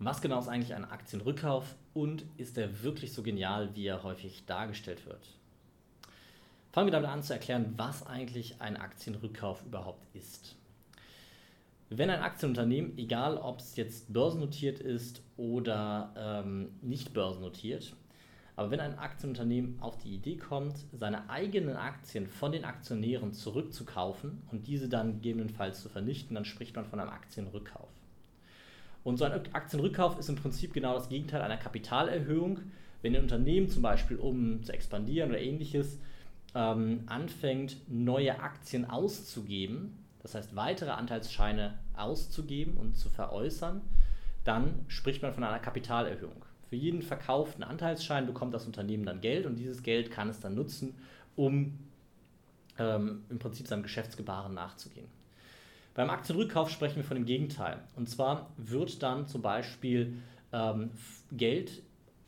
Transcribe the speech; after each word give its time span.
Was 0.00 0.20
genau 0.20 0.38
ist 0.38 0.48
eigentlich 0.48 0.74
ein 0.74 0.84
Aktienrückkauf 0.84 1.74
und 1.92 2.24
ist 2.36 2.56
er 2.56 2.84
wirklich 2.84 3.12
so 3.12 3.24
genial, 3.24 3.74
wie 3.74 3.86
er 3.86 4.04
häufig 4.04 4.46
dargestellt 4.46 5.04
wird? 5.06 5.26
Fangen 6.70 6.86
wir 6.86 6.92
damit 6.92 7.10
an 7.10 7.22
zu 7.22 7.32
erklären, 7.32 7.74
was 7.76 8.06
eigentlich 8.06 8.60
ein 8.60 8.76
Aktienrückkauf 8.76 9.64
überhaupt 9.64 10.06
ist. 10.14 10.54
Wenn 11.90 12.10
ein 12.10 12.20
Aktienunternehmen, 12.20 12.96
egal 12.96 13.38
ob 13.38 13.58
es 13.58 13.74
jetzt 13.74 14.12
börsennotiert 14.12 14.78
ist 14.78 15.22
oder 15.36 16.12
ähm, 16.16 16.70
nicht 16.80 17.12
börsennotiert, 17.12 17.96
aber 18.54 18.70
wenn 18.70 18.80
ein 18.80 18.98
Aktienunternehmen 18.98 19.80
auf 19.80 19.98
die 19.98 20.14
Idee 20.14 20.36
kommt, 20.36 20.76
seine 20.92 21.28
eigenen 21.30 21.76
Aktien 21.76 22.28
von 22.28 22.52
den 22.52 22.64
Aktionären 22.64 23.32
zurückzukaufen 23.32 24.42
und 24.52 24.66
diese 24.68 24.88
dann 24.88 25.14
gegebenenfalls 25.14 25.80
zu 25.80 25.88
vernichten, 25.88 26.34
dann 26.34 26.44
spricht 26.44 26.76
man 26.76 26.84
von 26.84 27.00
einem 27.00 27.10
Aktienrückkauf. 27.10 27.88
Und 29.04 29.16
so 29.16 29.24
ein 29.24 29.32
Aktienrückkauf 29.52 30.18
ist 30.18 30.28
im 30.28 30.36
Prinzip 30.36 30.72
genau 30.72 30.94
das 30.94 31.08
Gegenteil 31.08 31.40
einer 31.40 31.56
Kapitalerhöhung. 31.56 32.60
Wenn 33.02 33.14
ein 33.14 33.22
Unternehmen 33.22 33.68
zum 33.68 33.82
Beispiel, 33.82 34.16
um 34.18 34.62
zu 34.62 34.72
expandieren 34.72 35.30
oder 35.30 35.40
ähnliches, 35.40 35.98
ähm, 36.54 37.04
anfängt, 37.06 37.76
neue 37.88 38.40
Aktien 38.40 38.84
auszugeben, 38.84 39.96
das 40.22 40.34
heißt 40.34 40.56
weitere 40.56 40.90
Anteilsscheine 40.90 41.78
auszugeben 41.96 42.76
und 42.76 42.96
zu 42.96 43.08
veräußern, 43.08 43.80
dann 44.44 44.84
spricht 44.88 45.22
man 45.22 45.32
von 45.32 45.44
einer 45.44 45.58
Kapitalerhöhung. 45.58 46.44
Für 46.68 46.76
jeden 46.76 47.02
verkauften 47.02 47.62
Anteilsschein 47.62 48.26
bekommt 48.26 48.52
das 48.52 48.66
Unternehmen 48.66 49.04
dann 49.04 49.20
Geld 49.20 49.46
und 49.46 49.56
dieses 49.56 49.82
Geld 49.82 50.10
kann 50.10 50.28
es 50.28 50.40
dann 50.40 50.54
nutzen, 50.54 50.94
um 51.36 51.78
ähm, 52.78 53.24
im 53.30 53.38
Prinzip 53.38 53.66
seinem 53.66 53.82
Geschäftsgebaren 53.82 54.54
nachzugehen. 54.54 55.08
Beim 55.98 56.10
Aktienrückkauf 56.10 56.70
sprechen 56.70 56.98
wir 56.98 57.02
von 57.02 57.16
dem 57.16 57.26
Gegenteil. 57.26 57.82
Und 57.96 58.08
zwar 58.08 58.52
wird 58.56 59.02
dann 59.02 59.26
zum 59.26 59.42
Beispiel 59.42 60.22
ähm, 60.52 60.90
Geld, 61.32 61.82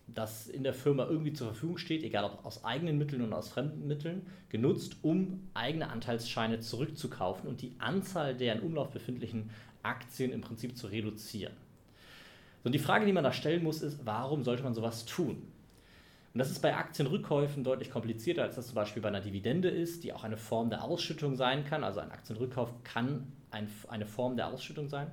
das 0.09 0.49
in 0.49 0.65
der 0.65 0.75
Firma 0.75 1.07
irgendwie 1.07 1.33
zur 1.33 1.47
Verfügung 1.47 1.79
steht, 1.79 2.03
egal 2.03 2.25
ob 2.25 2.45
aus 2.45 2.65
eigenen 2.65 2.99
Mitteln 2.99 3.23
oder 3.23 3.39
aus 3.39 3.49
fremden 3.49 3.87
Mitteln, 3.87 4.27
genutzt, 4.49 4.97
um 5.03 5.49
eigene 5.55 5.89
Anteilsscheine 5.89 6.59
zurückzukaufen 6.59 7.49
und 7.49 7.63
die 7.63 7.77
Anzahl 7.79 8.35
der 8.35 8.57
in 8.57 8.63
Umlauf 8.63 8.91
befindlichen 8.91 9.51
Aktien 9.85 10.33
im 10.33 10.41
Prinzip 10.41 10.77
zu 10.77 10.89
reduzieren. 10.89 11.55
So, 12.65 12.67
und 12.67 12.73
die 12.73 12.81
Frage, 12.81 13.07
die 13.07 13.13
man 13.13 13.23
da 13.23 13.33
stellen 13.33 13.63
muss, 13.63 13.83
ist, 13.83 14.05
warum 14.05 14.43
sollte 14.43 14.65
man 14.65 14.75
sowas 14.75 15.05
tun? 15.05 15.37
Und 16.35 16.39
das 16.39 16.51
ist 16.51 16.61
bei 16.61 16.75
Aktienrückkäufen 16.75 17.63
deutlich 17.63 17.93
komplizierter, 17.93 18.43
als 18.43 18.57
das 18.57 18.67
zum 18.67 18.75
Beispiel 18.75 19.01
bei 19.01 19.11
einer 19.11 19.21
Dividende 19.21 19.69
ist, 19.69 20.03
die 20.03 20.13
auch 20.13 20.25
eine 20.25 20.39
Form 20.39 20.71
der 20.71 20.83
Ausschüttung 20.83 21.37
sein 21.37 21.65
kann. 21.65 21.85
Also 21.85 22.01
ein 22.01 22.11
Aktienrückkauf 22.11 22.75
kann 22.83 23.29
ein, 23.51 23.69
eine 23.89 24.07
Form 24.07 24.37
der 24.37 24.49
Ausschüttung 24.49 24.89
sein. 24.89 25.11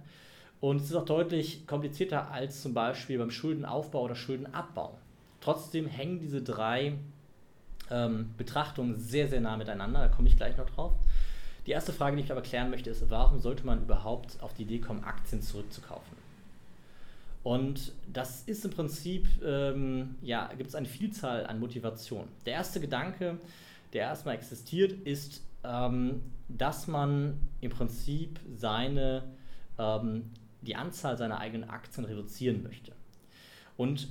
Und 0.60 0.78
es 0.78 0.86
ist 0.86 0.96
auch 0.96 1.06
deutlich 1.06 1.68
komplizierter 1.68 2.32
als 2.32 2.62
zum 2.62 2.74
Beispiel 2.74 3.20
beim 3.20 3.32
Schuldenaufbau 3.32 4.04
oder 4.04 4.16
Schuldenabbau. 4.16 4.98
Trotzdem 5.40 5.88
hängen 5.88 6.20
diese 6.20 6.42
drei 6.42 6.94
ähm, 7.92 8.34
Betrachtungen 8.38 8.96
sehr, 8.96 9.28
sehr 9.28 9.42
nah 9.42 9.56
miteinander. 9.56 10.00
Da 10.00 10.08
komme 10.08 10.28
ich 10.28 10.36
gleich 10.36 10.58
noch 10.58 10.70
drauf. 10.70 10.94
Die 11.68 11.72
erste 11.72 11.94
Frage, 11.94 12.16
die 12.16 12.24
ich 12.24 12.32
aber 12.32 12.42
klären 12.42 12.70
möchte, 12.72 12.90
ist, 12.90 13.10
warum 13.10 13.40
sollte 13.40 13.66
man 13.66 13.84
überhaupt 13.84 14.42
auf 14.42 14.54
die 14.54 14.64
Idee 14.64 14.80
kommen, 14.80 15.04
Aktien 15.04 15.42
zurückzukaufen? 15.42 16.18
Und 17.44 17.94
das 18.12 18.42
ist 18.44 18.66
im 18.66 18.72
Prinzip, 18.72 19.28
ähm, 19.44 20.16
ja, 20.22 20.50
gibt 20.58 20.70
es 20.70 20.76
eine 20.76 20.88
Vielzahl 20.88 21.46
an 21.46 21.60
Motivationen. 21.60 22.28
Der 22.46 22.54
erste 22.54 22.80
Gedanke, 22.80 23.38
der 23.94 24.04
erstmal 24.04 24.36
existiert, 24.36 24.92
ist, 24.92 25.44
ähm, 25.64 26.22
dass 26.50 26.88
man 26.88 27.40
im 27.62 27.72
Prinzip 27.72 28.40
seine, 28.56 29.24
ähm, 29.78 30.32
die 30.62 30.76
Anzahl 30.76 31.18
seiner 31.18 31.40
eigenen 31.40 31.70
Aktien 31.70 32.06
reduzieren 32.06 32.64
möchte. 32.64 32.94
Und 33.76 34.10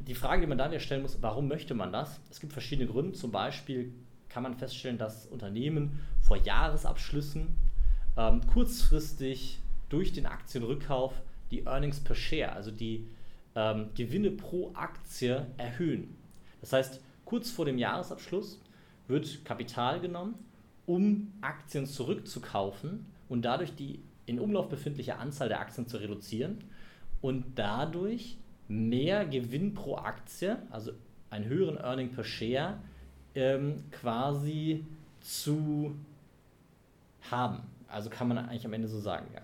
die 0.00 0.14
Frage, 0.14 0.42
die 0.42 0.46
man 0.46 0.58
dann 0.58 0.78
stellen 0.80 1.02
muss, 1.02 1.20
warum 1.22 1.48
möchte 1.48 1.74
man 1.74 1.92
das? 1.92 2.20
Es 2.30 2.40
gibt 2.40 2.52
verschiedene 2.52 2.88
Gründe. 2.88 3.12
Zum 3.12 3.32
Beispiel 3.32 3.92
kann 4.28 4.42
man 4.42 4.54
feststellen, 4.54 4.98
dass 4.98 5.26
Unternehmen 5.26 6.00
vor 6.20 6.36
Jahresabschlüssen 6.36 7.48
ähm, 8.16 8.40
kurzfristig 8.46 9.58
durch 9.88 10.12
den 10.12 10.26
Aktienrückkauf 10.26 11.14
die 11.50 11.64
Earnings 11.64 12.00
per 12.00 12.14
Share, 12.14 12.52
also 12.52 12.70
die 12.70 13.08
ähm, 13.54 13.90
Gewinne 13.94 14.30
pro 14.30 14.72
Aktie 14.74 15.46
erhöhen. 15.56 16.16
Das 16.60 16.72
heißt, 16.72 17.00
kurz 17.24 17.50
vor 17.50 17.64
dem 17.64 17.78
Jahresabschluss 17.78 18.60
wird 19.06 19.44
Kapital 19.44 20.00
genommen, 20.00 20.34
um 20.88 21.34
Aktien 21.42 21.86
zurückzukaufen 21.86 23.04
und 23.28 23.42
dadurch 23.44 23.74
die 23.74 24.00
in 24.24 24.40
Umlauf 24.40 24.70
befindliche 24.70 25.16
Anzahl 25.18 25.48
der 25.48 25.60
Aktien 25.60 25.86
zu 25.86 25.98
reduzieren 25.98 26.64
und 27.20 27.44
dadurch 27.56 28.38
mehr 28.68 29.26
Gewinn 29.26 29.74
pro 29.74 29.96
Aktie, 29.96 30.58
also 30.70 30.92
einen 31.30 31.44
höheren 31.44 31.76
Earning 31.76 32.10
per 32.10 32.24
Share, 32.24 32.78
ähm, 33.34 33.84
quasi 33.90 34.84
zu 35.20 35.94
haben. 37.30 37.60
Also 37.88 38.08
kann 38.08 38.28
man 38.28 38.38
eigentlich 38.38 38.64
am 38.64 38.72
Ende 38.72 38.88
so 38.88 38.98
sagen, 38.98 39.26
ja. 39.34 39.42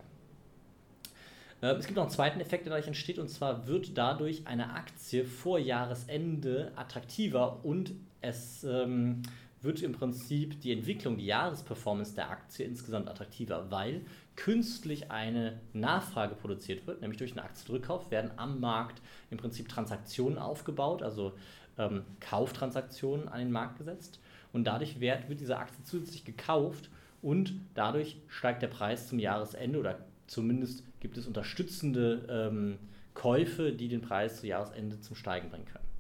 Ähm, 1.61 1.77
es 1.77 1.87
gibt 1.87 1.97
noch 1.97 2.05
einen 2.05 2.13
zweiten 2.13 2.41
Effekt, 2.41 2.65
der 2.65 2.71
dadurch 2.71 2.89
entsteht, 2.89 3.19
und 3.19 3.29
zwar 3.29 3.67
wird 3.67 3.99
dadurch 3.99 4.47
eine 4.47 4.73
Aktie 4.73 5.27
vor 5.27 5.59
Jahresende 5.59 6.73
attraktiver 6.77 7.65
und 7.65 7.93
es 8.23 8.65
ähm, 8.65 9.23
wird 9.65 9.83
im 9.83 9.93
Prinzip 9.93 10.61
die 10.61 10.73
Entwicklung, 10.73 11.17
die 11.17 11.27
Jahresperformance 11.27 12.15
der 12.15 12.31
Aktie 12.31 12.65
insgesamt 12.65 13.09
attraktiver, 13.09 13.71
weil 13.71 14.03
künstlich 14.37 15.11
eine 15.11 15.61
Nachfrage 15.73 16.35
produziert 16.35 16.87
wird, 16.87 17.01
nämlich 17.01 17.19
durch 17.19 17.33
einen 17.33 17.47
Aktienrückkauf 17.47 18.11
werden 18.11 18.31
am 18.37 18.61
Markt 18.61 19.01
im 19.31 19.39
Prinzip 19.39 19.69
Transaktionen 19.69 20.39
aufgebaut, 20.39 21.03
also 21.03 21.33
ähm, 21.79 22.05
Kauftransaktionen 22.21 23.29
an 23.29 23.41
den 23.41 23.51
Markt 23.51 23.79
gesetzt 23.79 24.21
und 24.53 24.65
dadurch 24.65 25.01
wird, 25.01 25.29
wird 25.29 25.41
diese 25.41 25.57
Aktie 25.57 25.83
zusätzlich 25.85 26.25
gekauft 26.25 26.91
und 27.23 27.55
dadurch 27.75 28.19
steigt 28.29 28.63
der 28.63 28.69
Preis 28.69 29.09
zum 29.09 29.19
Jahresende 29.19 29.79
oder 29.79 29.99
zumindest 30.27 30.85
gibt 31.01 31.17
es 31.17 31.27
unterstützende 31.27 32.27
ähm, 32.29 32.79
Käufe, 33.15 33.73
die 33.73 33.89
den 33.89 34.03
Preis 34.03 34.41
zu 34.41 34.47
Jahresende 34.47 35.01
zum 35.01 35.17
Steigen 35.17 35.49
bringen 35.49 35.67
können. 35.67 35.94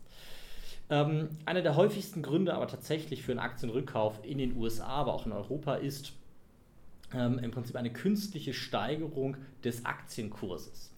Ähm, 0.90 1.30
einer 1.46 1.62
der 1.62 1.76
häufigsten 1.76 2.22
Gründe 2.22 2.54
aber 2.54 2.68
tatsächlich 2.68 3.22
für 3.22 3.32
einen 3.32 3.40
Aktienrückkauf 3.40 4.20
in 4.22 4.38
den 4.38 4.56
USA, 4.56 4.86
aber 4.86 5.14
auch 5.14 5.26
in 5.26 5.32
Europa 5.32 5.76
ist 5.76 6.12
ähm, 7.14 7.38
im 7.38 7.50
Prinzip 7.50 7.76
eine 7.76 7.90
künstliche 7.90 8.52
Steigerung 8.52 9.36
des 9.62 9.86
Aktienkurses. 9.86 10.90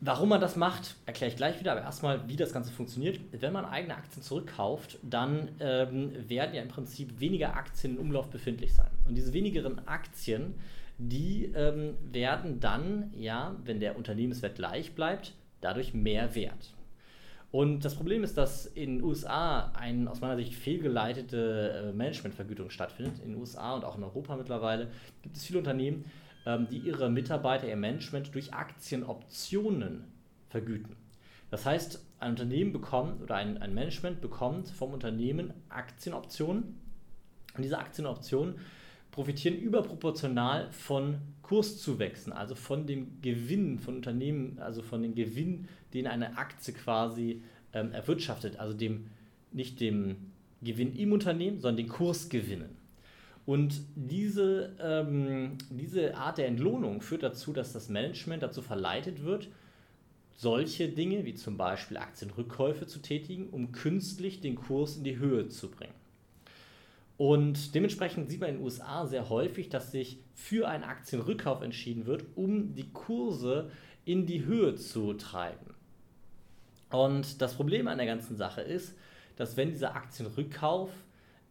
Warum 0.00 0.28
man 0.28 0.40
das 0.40 0.56
macht, 0.56 0.96
erkläre 1.06 1.30
ich 1.30 1.36
gleich 1.36 1.58
wieder, 1.58 1.72
aber 1.72 1.80
erstmal, 1.80 2.28
wie 2.28 2.36
das 2.36 2.52
Ganze 2.52 2.70
funktioniert. 2.70 3.18
Wenn 3.32 3.52
man 3.52 3.64
eigene 3.64 3.96
Aktien 3.96 4.22
zurückkauft, 4.22 4.98
dann 5.02 5.48
ähm, 5.58 6.12
werden 6.28 6.54
ja 6.54 6.60
im 6.60 6.68
Prinzip 6.68 7.18
weniger 7.18 7.56
Aktien 7.56 7.94
in 7.94 7.98
Umlauf 7.98 8.28
befindlich 8.28 8.74
sein. 8.74 8.90
Und 9.08 9.14
diese 9.14 9.32
wenigeren 9.32 9.86
Aktien 9.88 10.54
die 10.98 11.52
ähm, 11.54 11.96
werden 12.10 12.60
dann, 12.60 13.12
ja, 13.16 13.54
wenn 13.64 13.80
der 13.80 13.96
Unternehmenswert 13.96 14.56
gleich 14.56 14.94
bleibt, 14.94 15.34
dadurch 15.60 15.94
mehr 15.94 16.34
wert. 16.34 16.72
Und 17.56 17.86
das 17.86 17.94
Problem 17.94 18.22
ist, 18.22 18.36
dass 18.36 18.66
in 18.66 18.98
den 18.98 19.02
USA 19.02 19.72
eine 19.72 20.10
aus 20.10 20.20
meiner 20.20 20.36
Sicht 20.36 20.52
fehlgeleitete 20.52 21.86
äh, 21.88 21.92
Managementvergütung 21.96 22.68
stattfindet. 22.68 23.18
In 23.20 23.30
den 23.30 23.40
USA 23.40 23.74
und 23.74 23.82
auch 23.82 23.96
in 23.96 24.04
Europa 24.04 24.36
mittlerweile 24.36 24.88
gibt 25.22 25.38
es 25.38 25.44
viele 25.46 25.60
Unternehmen, 25.60 26.04
ähm, 26.44 26.66
die 26.70 26.76
ihre 26.76 27.08
Mitarbeiter, 27.08 27.66
ihr 27.66 27.76
Management 27.76 28.34
durch 28.34 28.52
Aktienoptionen 28.52 30.04
vergüten. 30.50 30.96
Das 31.50 31.64
heißt, 31.64 32.04
ein 32.20 32.32
Unternehmen 32.32 32.74
bekommt 32.74 33.22
oder 33.22 33.36
ein, 33.36 33.56
ein 33.56 33.72
Management 33.72 34.20
bekommt 34.20 34.68
vom 34.68 34.92
Unternehmen 34.92 35.54
Aktienoptionen. 35.70 36.78
Und 37.56 37.62
diese 37.62 37.78
Aktienoptionen 37.78 38.56
profitieren 39.12 39.56
überproportional 39.56 40.70
von 40.72 41.22
Kurszuwächsen, 41.40 42.34
also 42.34 42.54
von 42.54 42.86
dem 42.86 43.22
Gewinn 43.22 43.78
von 43.78 43.96
Unternehmen, 43.96 44.58
also 44.58 44.82
von 44.82 45.00
dem 45.00 45.14
Gewinn, 45.14 45.68
den 45.94 46.06
eine 46.06 46.36
Aktie 46.36 46.74
quasi 46.74 47.42
ähm, 47.76 47.92
erwirtschaftet, 47.92 48.58
also 48.58 48.74
dem 48.74 49.06
nicht 49.52 49.80
dem 49.80 50.16
Gewinn 50.62 50.96
im 50.96 51.12
Unternehmen, 51.12 51.60
sondern 51.60 51.76
den 51.76 51.88
Kursgewinnen. 51.88 52.70
Und 53.44 53.80
diese, 53.94 54.74
ähm, 54.80 55.56
diese 55.70 56.16
Art 56.16 56.38
der 56.38 56.48
Entlohnung 56.48 57.00
führt 57.00 57.22
dazu, 57.22 57.52
dass 57.52 57.72
das 57.72 57.88
Management 57.88 58.42
dazu 58.42 58.60
verleitet 58.60 59.22
wird, 59.22 59.48
solche 60.34 60.88
Dinge 60.88 61.24
wie 61.24 61.34
zum 61.34 61.56
Beispiel 61.56 61.96
Aktienrückkäufe 61.96 62.86
zu 62.86 62.98
tätigen, 62.98 63.48
um 63.50 63.72
künstlich 63.72 64.40
den 64.40 64.56
Kurs 64.56 64.96
in 64.96 65.04
die 65.04 65.18
Höhe 65.18 65.48
zu 65.48 65.70
bringen. 65.70 65.94
Und 67.16 67.74
dementsprechend 67.74 68.28
sieht 68.28 68.40
man 68.40 68.50
in 68.50 68.56
den 68.56 68.64
USA 68.64 69.06
sehr 69.06 69.30
häufig, 69.30 69.70
dass 69.70 69.92
sich 69.92 70.18
für 70.34 70.68
einen 70.68 70.84
Aktienrückkauf 70.84 71.62
entschieden 71.62 72.04
wird, 72.04 72.24
um 72.34 72.74
die 72.74 72.90
Kurse 72.90 73.70
in 74.04 74.26
die 74.26 74.44
Höhe 74.44 74.74
zu 74.74 75.14
treiben. 75.14 75.75
Und 76.90 77.40
das 77.42 77.54
Problem 77.54 77.88
an 77.88 77.98
der 77.98 78.06
ganzen 78.06 78.36
Sache 78.36 78.60
ist, 78.60 78.96
dass 79.36 79.56
wenn 79.56 79.70
dieser 79.70 79.96
Aktienrückkauf 79.96 80.90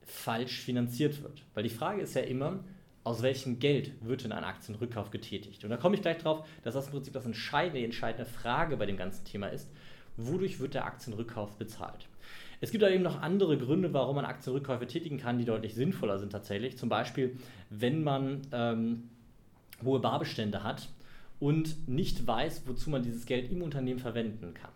falsch 0.02 0.62
finanziert 0.62 1.22
wird, 1.24 1.44
weil 1.54 1.64
die 1.64 1.70
Frage 1.70 2.02
ist 2.02 2.16
ja 2.16 2.22
immer, 2.22 2.64
aus 3.04 3.22
welchem 3.22 3.60
Geld 3.60 3.92
wird 4.02 4.24
denn 4.24 4.32
ein 4.32 4.44
Aktienrückkauf 4.44 5.12
getätigt? 5.12 5.64
Und 5.64 5.70
da 5.70 5.78
komme 5.78 5.96
ich 5.96 6.02
gleich 6.02 6.18
drauf, 6.18 6.48
dass 6.64 6.74
das 6.74 6.88
im 6.88 6.94
Prinzip 6.94 7.14
das 7.14 7.26
entscheidende, 7.26 7.80
die 7.80 7.86
entscheidende 7.86 8.26
Frage 8.26 8.78
bei 8.78 8.86
dem 8.86 8.98
ganzen 8.98 9.26
Thema 9.26 9.48
ist, 9.48 9.70
wodurch 10.18 10.60
wird 10.60 10.74
der 10.74 10.86
Aktienrückkauf 10.86 11.56
bezahlt? 11.58 12.08
Es 12.62 12.72
gibt 12.72 12.84
aber 12.84 12.94
eben 12.94 13.04
noch 13.04 13.22
andere 13.22 13.58
Gründe, 13.58 13.94
warum 13.94 14.16
man 14.16 14.26
Aktienrückkäufe 14.26 14.88
tätigen 14.88 15.18
kann, 15.18 15.38
die 15.38 15.46
deutlich 15.46 15.76
sinnvoller 15.76 16.18
sind 16.18 16.32
tatsächlich. 16.32 16.78
Zum 16.78 16.90
Beispiel, 16.90 17.38
wenn 17.70 18.04
man 18.04 18.42
ähm, 18.52 19.10
hohe 19.84 20.00
Barbestände 20.00 20.64
hat 20.64 20.90
und 21.40 21.88
nicht 21.88 22.26
weiß, 22.26 22.64
wozu 22.66 22.90
man 22.90 23.04
dieses 23.04 23.26
Geld 23.26 23.52
im 23.52 23.62
Unternehmen 23.62 24.00
verwenden 24.00 24.54
kann. 24.54 24.72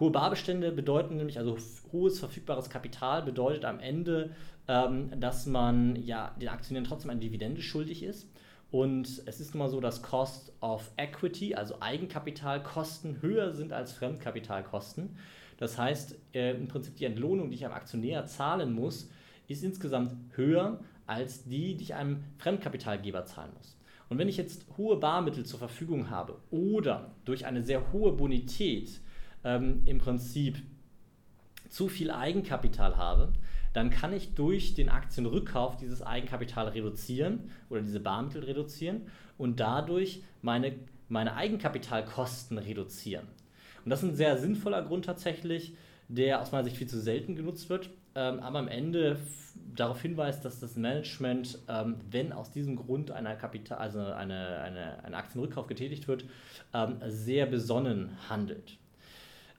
Hohe 0.00 0.10
Barbestände 0.10 0.72
bedeuten 0.72 1.16
nämlich, 1.18 1.38
also 1.38 1.58
hohes 1.92 2.18
verfügbares 2.18 2.70
Kapital 2.70 3.22
bedeutet 3.22 3.66
am 3.66 3.78
Ende, 3.78 4.30
ähm, 4.66 5.20
dass 5.20 5.44
man 5.46 5.94
ja 5.96 6.34
den 6.40 6.48
Aktionären 6.48 6.86
trotzdem 6.86 7.10
eine 7.10 7.20
Dividende 7.20 7.60
schuldig 7.60 8.02
ist. 8.02 8.26
Und 8.70 9.22
es 9.26 9.40
ist 9.40 9.54
nun 9.54 9.58
mal 9.58 9.68
so, 9.68 9.80
dass 9.80 10.02
Cost 10.02 10.52
of 10.60 10.90
Equity, 10.96 11.54
also 11.54 11.76
Eigenkapitalkosten, 11.80 13.20
höher 13.20 13.52
sind 13.52 13.72
als 13.72 13.92
Fremdkapitalkosten. 13.92 15.16
Das 15.58 15.76
heißt, 15.76 16.16
äh, 16.32 16.52
im 16.52 16.68
Prinzip 16.68 16.96
die 16.96 17.04
Entlohnung, 17.04 17.50
die 17.50 17.56
ich 17.56 17.64
einem 17.64 17.74
Aktionär 17.74 18.24
zahlen 18.26 18.72
muss, 18.72 19.10
ist 19.48 19.62
insgesamt 19.64 20.14
höher 20.34 20.80
als 21.06 21.44
die, 21.44 21.76
die 21.76 21.84
ich 21.84 21.94
einem 21.94 22.24
Fremdkapitalgeber 22.38 23.26
zahlen 23.26 23.50
muss. 23.58 23.76
Und 24.08 24.18
wenn 24.18 24.28
ich 24.28 24.36
jetzt 24.36 24.64
hohe 24.78 24.96
Barmittel 24.96 25.44
zur 25.44 25.58
Verfügung 25.58 26.08
habe 26.08 26.38
oder 26.50 27.10
durch 27.24 27.44
eine 27.46 27.62
sehr 27.62 27.92
hohe 27.92 28.12
Bonität 28.12 29.00
ähm, 29.44 29.82
im 29.84 29.98
Prinzip 29.98 30.62
zu 31.68 31.88
viel 31.88 32.10
Eigenkapital 32.10 32.96
habe, 32.96 33.32
dann 33.72 33.90
kann 33.90 34.12
ich 34.12 34.34
durch 34.34 34.74
den 34.74 34.88
Aktienrückkauf 34.88 35.76
dieses 35.76 36.02
Eigenkapital 36.02 36.68
reduzieren 36.68 37.50
oder 37.68 37.82
diese 37.82 38.00
Barmittel 38.00 38.44
reduzieren 38.44 39.02
und 39.38 39.60
dadurch 39.60 40.22
meine, 40.42 40.74
meine 41.08 41.36
Eigenkapitalkosten 41.36 42.58
reduzieren. 42.58 43.26
Und 43.84 43.90
das 43.90 44.02
ist 44.02 44.10
ein 44.10 44.16
sehr 44.16 44.36
sinnvoller 44.38 44.82
Grund 44.82 45.04
tatsächlich, 45.04 45.74
der 46.08 46.40
aus 46.40 46.50
meiner 46.50 46.64
Sicht 46.64 46.76
viel 46.76 46.88
zu 46.88 47.00
selten 47.00 47.36
genutzt 47.36 47.70
wird, 47.70 47.90
ähm, 48.16 48.40
aber 48.40 48.58
am 48.58 48.68
Ende 48.68 49.18
darauf 49.76 50.02
hinweist, 50.02 50.44
dass 50.44 50.58
das 50.58 50.74
Management, 50.76 51.58
ähm, 51.68 51.96
wenn 52.10 52.32
aus 52.32 52.50
diesem 52.50 52.74
Grund 52.74 53.12
eine, 53.12 53.36
Kapital, 53.36 53.78
also 53.78 54.00
eine, 54.00 54.58
eine, 54.58 55.04
ein 55.04 55.14
Aktienrückkauf 55.14 55.68
getätigt 55.68 56.08
wird, 56.08 56.24
ähm, 56.74 56.96
sehr 57.06 57.46
besonnen 57.46 58.10
handelt. 58.28 58.79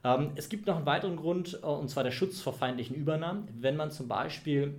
Ähm, 0.04 0.32
es 0.34 0.48
gibt 0.48 0.66
noch 0.66 0.76
einen 0.76 0.86
weiteren 0.86 1.16
Grund, 1.16 1.58
äh, 1.62 1.66
und 1.66 1.88
zwar 1.88 2.04
der 2.04 2.10
Schutz 2.10 2.40
vor 2.40 2.52
feindlichen 2.52 2.96
Übernahmen. 2.96 3.48
Wenn 3.60 3.76
man 3.76 3.90
zum 3.90 4.08
Beispiel 4.08 4.74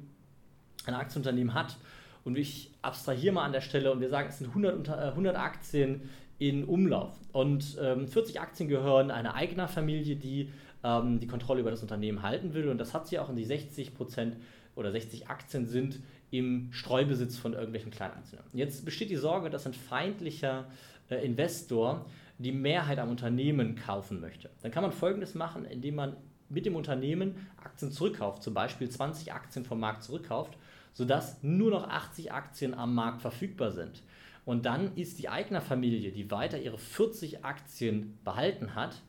ein 0.86 0.94
Aktienunternehmen 0.94 1.54
hat 1.54 1.78
und 2.24 2.38
ich 2.38 2.72
abstrahiere 2.82 3.34
mal 3.34 3.46
an 3.46 3.54
der 3.54 3.62
Stelle 3.62 3.92
und 3.92 4.02
wir 4.02 4.10
sagen, 4.10 4.30
es 4.30 4.40
sind 4.40 4.48
100, 4.50 4.90
100 4.90 5.36
äh, 5.36 5.38
Aktien 5.38 6.10
in 6.40 6.66
Umlauf 6.66 7.14
und 7.32 7.78
ähm, 7.82 8.08
40 8.08 8.42
Aktien 8.42 8.68
gehören 8.68 9.12
einer 9.12 9.36
Eignerfamilie, 9.36 10.16
die 10.16 10.50
ähm, 10.84 11.20
die 11.20 11.28
Kontrolle 11.28 11.62
über 11.62 11.72
das 11.72 11.82
Unternehmen 11.82 12.22
halten 12.22 12.54
will 12.54 12.68
und 12.68 12.78
das 12.78 12.94
hat 12.94 13.08
sie 13.08 13.20
auch 13.20 13.30
und 13.30 13.36
die 13.36 13.46
60 13.46 13.94
Prozent 13.96 14.36
oder 14.76 14.92
60 14.92 15.30
Aktien 15.30 15.66
sind 15.68 16.00
im 16.32 16.70
Streubesitz 16.72 17.38
von 17.38 17.54
irgendwelchen 17.54 17.92
Kleinaktien. 17.92 18.42
Jetzt 18.54 18.84
besteht 18.84 19.10
die 19.10 19.16
Sorge, 19.16 19.50
dass 19.50 19.68
ein 19.68 19.74
feindlicher 19.74 20.66
äh, 21.10 21.24
Investor 21.24 22.06
die 22.38 22.52
Mehrheit 22.52 23.00
am 23.00 23.10
Unternehmen 23.10 23.76
kaufen 23.76 24.20
möchte. 24.20 24.50
Dann 24.62 24.72
kann 24.72 24.84
man 24.84 24.92
Folgendes 24.92 25.36
machen, 25.36 25.66
indem 25.66 25.96
man 25.96 26.18
mit 26.50 26.66
dem 26.66 26.76
Unternehmen 26.76 27.48
Aktien 27.58 27.92
zurückkauft, 27.92 28.44
zum 28.44 28.54
Beispiel 28.54 28.90
20 28.90 29.34
Aktien 29.34 29.66
vom 29.66 29.80
Markt 29.80 30.04
zurückkauft, 30.04 30.58
sodass 30.94 31.42
nur 31.42 31.72
noch 31.72 31.88
80 31.88 32.32
Aktien 32.32 32.74
am 32.74 32.94
Markt 32.94 33.22
verfügbar 33.22 33.72
sind. 33.72 34.04
Und 34.46 34.66
dann 34.66 34.96
ist 34.96 35.20
die 35.20 35.30
Eignerfamilie, 35.30 36.12
die 36.12 36.30
weiter 36.30 36.60
ihre 36.60 36.78
40 36.78 37.46
Aktien 37.46 38.18
behalten 38.24 38.76
hat, 38.76 39.02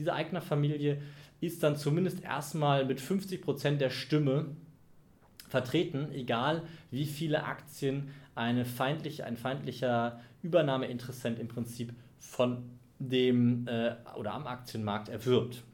diese 0.00 0.14
Eignerfamilie 0.14 1.02
ist 1.40 1.62
dann 1.62 1.76
zumindest 1.76 2.22
erstmal 2.22 2.86
mit 2.86 3.02
50 3.02 3.42
Prozent 3.42 3.80
der 3.82 3.90
Stimme 3.90 4.56
vertreten, 5.48 6.10
egal 6.12 6.62
wie 6.90 7.04
viele 7.04 7.44
Aktien 7.44 8.08
eine 8.34 8.64
feindliche, 8.64 9.24
ein 9.26 9.36
feindlicher 9.36 10.20
Übernahmeinteressent 10.42 11.38
im 11.38 11.48
Prinzip 11.48 11.92
von 12.20 12.78
dem 13.00 13.66
äh, 13.66 13.96
oder 14.16 14.34
am 14.34 14.46
Aktienmarkt 14.46 15.08
erwirbt. 15.08 15.64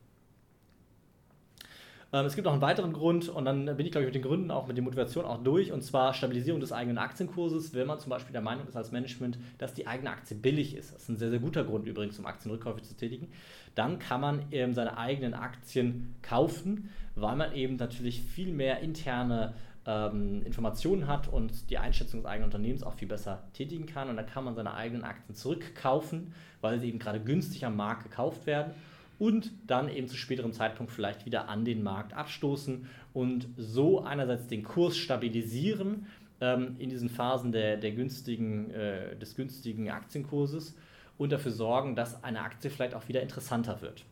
Ähm, 2.12 2.24
es 2.24 2.34
gibt 2.34 2.46
noch 2.46 2.52
einen 2.52 2.62
weiteren 2.62 2.92
Grund 2.92 3.28
und 3.28 3.44
dann 3.44 3.66
bin 3.66 3.84
ich, 3.84 3.90
glaube 3.90 4.04
ich, 4.04 4.06
mit 4.06 4.14
den 4.14 4.22
Gründen 4.22 4.50
auch 4.50 4.66
mit 4.66 4.76
der 4.76 4.84
Motivation 4.84 5.24
auch 5.24 5.42
durch 5.42 5.72
und 5.72 5.82
zwar 5.82 6.14
Stabilisierung 6.14 6.60
des 6.60 6.72
eigenen 6.72 6.98
Aktienkurses, 6.98 7.74
wenn 7.74 7.86
man 7.86 7.98
zum 7.98 8.10
Beispiel 8.10 8.32
der 8.32 8.42
Meinung 8.42 8.66
ist 8.68 8.76
als 8.76 8.92
Management, 8.92 9.38
dass 9.58 9.74
die 9.74 9.86
eigene 9.86 10.10
Aktie 10.10 10.36
billig 10.36 10.76
ist. 10.76 10.94
Das 10.94 11.02
ist 11.02 11.08
ein 11.08 11.16
sehr, 11.16 11.30
sehr 11.30 11.40
guter 11.40 11.64
Grund 11.64 11.86
übrigens, 11.86 12.18
um 12.18 12.26
Aktienrückkäufe 12.26 12.82
zu 12.82 12.96
tätigen. 12.96 13.28
Dann 13.74 13.98
kann 13.98 14.20
man 14.20 14.52
eben 14.52 14.72
seine 14.72 14.96
eigenen 14.96 15.34
Aktien 15.34 16.14
kaufen, 16.22 16.90
weil 17.16 17.36
man 17.36 17.52
eben 17.54 17.76
natürlich 17.76 18.22
viel 18.22 18.52
mehr 18.52 18.80
interne 18.80 19.54
ähm, 19.86 20.42
Informationen 20.44 21.06
hat 21.06 21.28
und 21.28 21.70
die 21.70 21.78
Einschätzung 21.78 22.20
des 22.20 22.26
eigenen 22.26 22.46
Unternehmens 22.46 22.82
auch 22.82 22.94
viel 22.94 23.08
besser 23.08 23.44
tätigen 23.52 23.86
kann. 23.86 24.08
Und 24.08 24.16
dann 24.16 24.26
kann 24.26 24.44
man 24.44 24.54
seine 24.54 24.74
eigenen 24.74 25.04
Aktien 25.04 25.34
zurückkaufen, 25.34 26.32
weil 26.60 26.80
sie 26.80 26.88
eben 26.88 26.98
gerade 26.98 27.20
günstig 27.20 27.64
am 27.64 27.76
Markt 27.76 28.04
gekauft 28.04 28.46
werden 28.46 28.72
und 29.18 29.50
dann 29.66 29.88
eben 29.88 30.08
zu 30.08 30.16
späterem 30.16 30.52
Zeitpunkt 30.52 30.92
vielleicht 30.92 31.24
wieder 31.24 31.48
an 31.48 31.64
den 31.64 31.82
Markt 31.82 32.12
abstoßen 32.12 32.86
und 33.14 33.48
so 33.56 34.02
einerseits 34.02 34.46
den 34.46 34.62
Kurs 34.62 34.96
stabilisieren 34.96 36.06
ähm, 36.40 36.76
in 36.78 36.90
diesen 36.90 37.08
Phasen 37.08 37.52
der, 37.52 37.76
der 37.76 37.92
günstigen, 37.92 38.70
äh, 38.70 39.16
des 39.16 39.36
günstigen 39.36 39.90
Aktienkurses 39.90 40.76
und 41.16 41.32
dafür 41.32 41.52
sorgen, 41.52 41.96
dass 41.96 42.22
eine 42.24 42.42
Aktie 42.42 42.70
vielleicht 42.70 42.94
auch 42.94 43.08
wieder 43.08 43.22
interessanter 43.22 43.80
wird. 43.80 44.04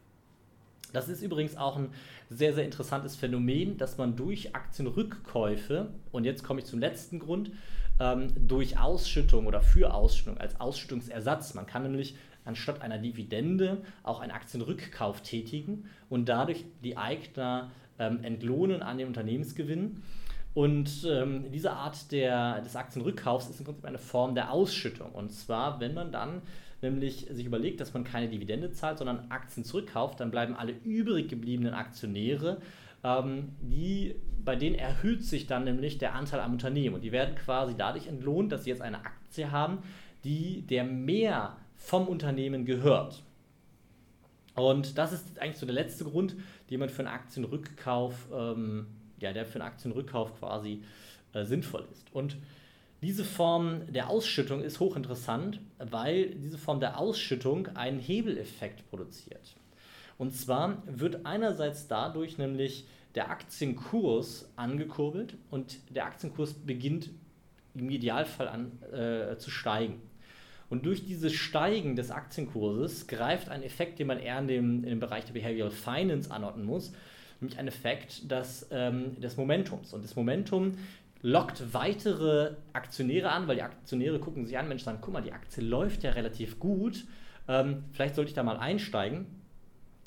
Das 0.94 1.08
ist 1.08 1.22
übrigens 1.22 1.56
auch 1.56 1.76
ein 1.76 1.90
sehr, 2.30 2.54
sehr 2.54 2.64
interessantes 2.64 3.16
Phänomen, 3.16 3.76
dass 3.76 3.98
man 3.98 4.16
durch 4.16 4.54
Aktienrückkäufe, 4.54 5.88
und 6.12 6.24
jetzt 6.24 6.44
komme 6.44 6.60
ich 6.60 6.66
zum 6.66 6.78
letzten 6.78 7.18
Grund, 7.18 7.50
ähm, 8.00 8.28
durch 8.36 8.78
Ausschüttung 8.78 9.46
oder 9.46 9.60
für 9.60 9.92
Ausschüttung 9.92 10.38
als 10.38 10.60
Ausschüttungsersatz, 10.60 11.54
man 11.54 11.66
kann 11.66 11.82
nämlich 11.82 12.16
anstatt 12.44 12.82
einer 12.82 12.98
Dividende 12.98 13.78
auch 14.02 14.20
einen 14.20 14.32
Aktienrückkauf 14.32 15.22
tätigen 15.22 15.88
und 16.10 16.28
dadurch 16.28 16.64
die 16.82 16.96
Eigner 16.96 17.70
ähm, 17.98 18.22
entlohnen 18.22 18.82
an 18.82 18.98
den 18.98 19.08
Unternehmensgewinn. 19.08 20.02
Und 20.52 21.04
ähm, 21.08 21.50
diese 21.50 21.72
Art 21.72 22.12
der, 22.12 22.60
des 22.60 22.76
Aktienrückkaufs 22.76 23.50
ist 23.50 23.58
im 23.58 23.64
Prinzip 23.66 23.84
eine 23.84 23.98
Form 23.98 24.36
der 24.36 24.52
Ausschüttung. 24.52 25.10
Und 25.10 25.32
zwar, 25.32 25.80
wenn 25.80 25.94
man 25.94 26.12
dann 26.12 26.42
nämlich 26.84 27.26
sich 27.30 27.46
überlegt, 27.46 27.80
dass 27.80 27.94
man 27.94 28.04
keine 28.04 28.28
Dividende 28.28 28.70
zahlt, 28.70 28.98
sondern 28.98 29.30
Aktien 29.30 29.64
zurückkauft, 29.64 30.20
dann 30.20 30.30
bleiben 30.30 30.54
alle 30.54 30.72
übrig 30.84 31.28
gebliebenen 31.28 31.74
Aktionäre, 31.74 32.60
ähm, 33.02 33.52
die, 33.60 34.14
bei 34.44 34.56
denen 34.56 34.76
erhöht 34.76 35.24
sich 35.24 35.46
dann 35.46 35.64
nämlich 35.64 35.98
der 35.98 36.14
Anteil 36.14 36.40
am 36.40 36.52
Unternehmen. 36.52 36.94
Und 36.94 37.02
die 37.02 37.12
werden 37.12 37.34
quasi 37.34 37.74
dadurch 37.76 38.06
entlohnt, 38.06 38.52
dass 38.52 38.64
sie 38.64 38.70
jetzt 38.70 38.82
eine 38.82 39.04
Aktie 39.04 39.50
haben, 39.50 39.78
die 40.24 40.62
der 40.62 40.84
mehr 40.84 41.56
vom 41.76 42.08
Unternehmen 42.08 42.64
gehört. 42.64 43.22
Und 44.54 44.96
das 44.98 45.12
ist 45.12 45.38
eigentlich 45.38 45.58
so 45.58 45.66
der 45.66 45.74
letzte 45.74 46.04
Grund, 46.04 46.36
den 46.70 46.80
man 46.80 46.88
für 46.88 47.00
einen 47.00 47.08
Aktienrückkauf, 47.08 48.28
ähm, 48.32 48.86
ja, 49.20 49.32
der 49.32 49.44
für 49.44 49.60
einen 49.60 49.68
Aktienrückkauf 49.68 50.38
quasi 50.38 50.82
äh, 51.32 51.44
sinnvoll 51.44 51.86
ist. 51.92 52.14
Und 52.14 52.36
diese 53.04 53.24
Form 53.24 53.82
der 53.92 54.08
Ausschüttung 54.08 54.62
ist 54.62 54.80
hochinteressant, 54.80 55.60
weil 55.78 56.30
diese 56.36 56.58
Form 56.58 56.80
der 56.80 56.98
Ausschüttung 56.98 57.68
einen 57.76 57.98
Hebeleffekt 57.98 58.88
produziert. 58.88 59.56
Und 60.16 60.34
zwar 60.34 60.82
wird 60.86 61.26
einerseits 61.26 61.86
dadurch 61.86 62.38
nämlich 62.38 62.86
der 63.14 63.30
Aktienkurs 63.30 64.50
angekurbelt 64.56 65.36
und 65.50 65.78
der 65.94 66.06
Aktienkurs 66.06 66.54
beginnt 66.54 67.10
im 67.74 67.90
Idealfall 67.90 68.48
an 68.48 68.72
äh, 68.92 69.36
zu 69.36 69.50
steigen. 69.50 70.00
Und 70.70 70.86
durch 70.86 71.04
dieses 71.04 71.32
Steigen 71.34 71.96
des 71.96 72.10
Aktienkurses 72.10 73.06
greift 73.06 73.48
ein 73.48 73.62
Effekt, 73.62 73.98
den 73.98 74.06
man 74.06 74.18
eher 74.18 74.38
in 74.38 74.48
dem, 74.48 74.84
in 74.84 74.90
dem 74.90 75.00
Bereich 75.00 75.24
der 75.24 75.34
Behavioral 75.34 75.70
Finance 75.70 76.30
anordnen 76.30 76.64
muss, 76.64 76.92
nämlich 77.40 77.58
ein 77.58 77.68
Effekt 77.68 78.30
des, 78.30 78.66
ähm, 78.70 79.20
des 79.20 79.36
Momentums. 79.36 79.92
Und 79.92 80.04
das 80.04 80.16
Momentum 80.16 80.78
lockt 81.24 81.72
weitere 81.72 82.52
Aktionäre 82.74 83.30
an, 83.30 83.48
weil 83.48 83.56
die 83.56 83.62
Aktionäre 83.62 84.18
gucken 84.18 84.44
sich 84.44 84.58
an, 84.58 84.68
Mensch, 84.68 84.82
sagen, 84.82 84.98
guck 85.00 85.14
mal, 85.14 85.22
die 85.22 85.32
Aktie 85.32 85.64
läuft 85.64 86.02
ja 86.02 86.10
relativ 86.10 86.58
gut, 86.58 87.06
ähm, 87.48 87.84
vielleicht 87.92 88.14
sollte 88.14 88.28
ich 88.28 88.34
da 88.34 88.42
mal 88.42 88.58
einsteigen 88.58 89.24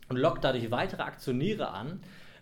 und 0.10 0.18
lockt 0.18 0.44
dadurch 0.44 0.70
weitere 0.70 1.02
Aktionäre 1.02 1.70
an 1.70 2.02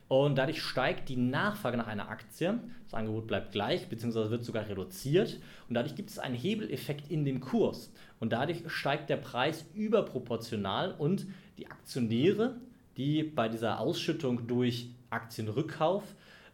und 0.10 0.38
dadurch 0.38 0.62
steigt 0.62 1.08
die 1.08 1.16
Nachfrage 1.16 1.78
nach 1.78 1.88
einer 1.88 2.10
Aktie, 2.10 2.60
das 2.84 2.94
Angebot 2.94 3.28
bleibt 3.28 3.54
gleich, 3.54 3.88
beziehungsweise 3.88 4.30
wird 4.30 4.44
sogar 4.44 4.68
reduziert 4.68 5.40
und 5.70 5.76
dadurch 5.76 5.96
gibt 5.96 6.10
es 6.10 6.20
einen 6.20 6.36
Hebeleffekt 6.36 7.10
in 7.10 7.24
dem 7.24 7.40
Kurs 7.40 7.94
und 8.20 8.34
dadurch 8.34 8.70
steigt 8.70 9.10
der 9.10 9.18
Preis 9.18 9.64
überproportional 9.74 10.94
und 10.98 11.28
die 11.58 11.68
Aktionäre, 11.68 12.58
die 12.98 13.24
bei 13.24 13.48
dieser 13.48 13.80
Ausschüttung 13.80 14.48
durch 14.48 14.90
Aktienrückkauf 15.12 16.04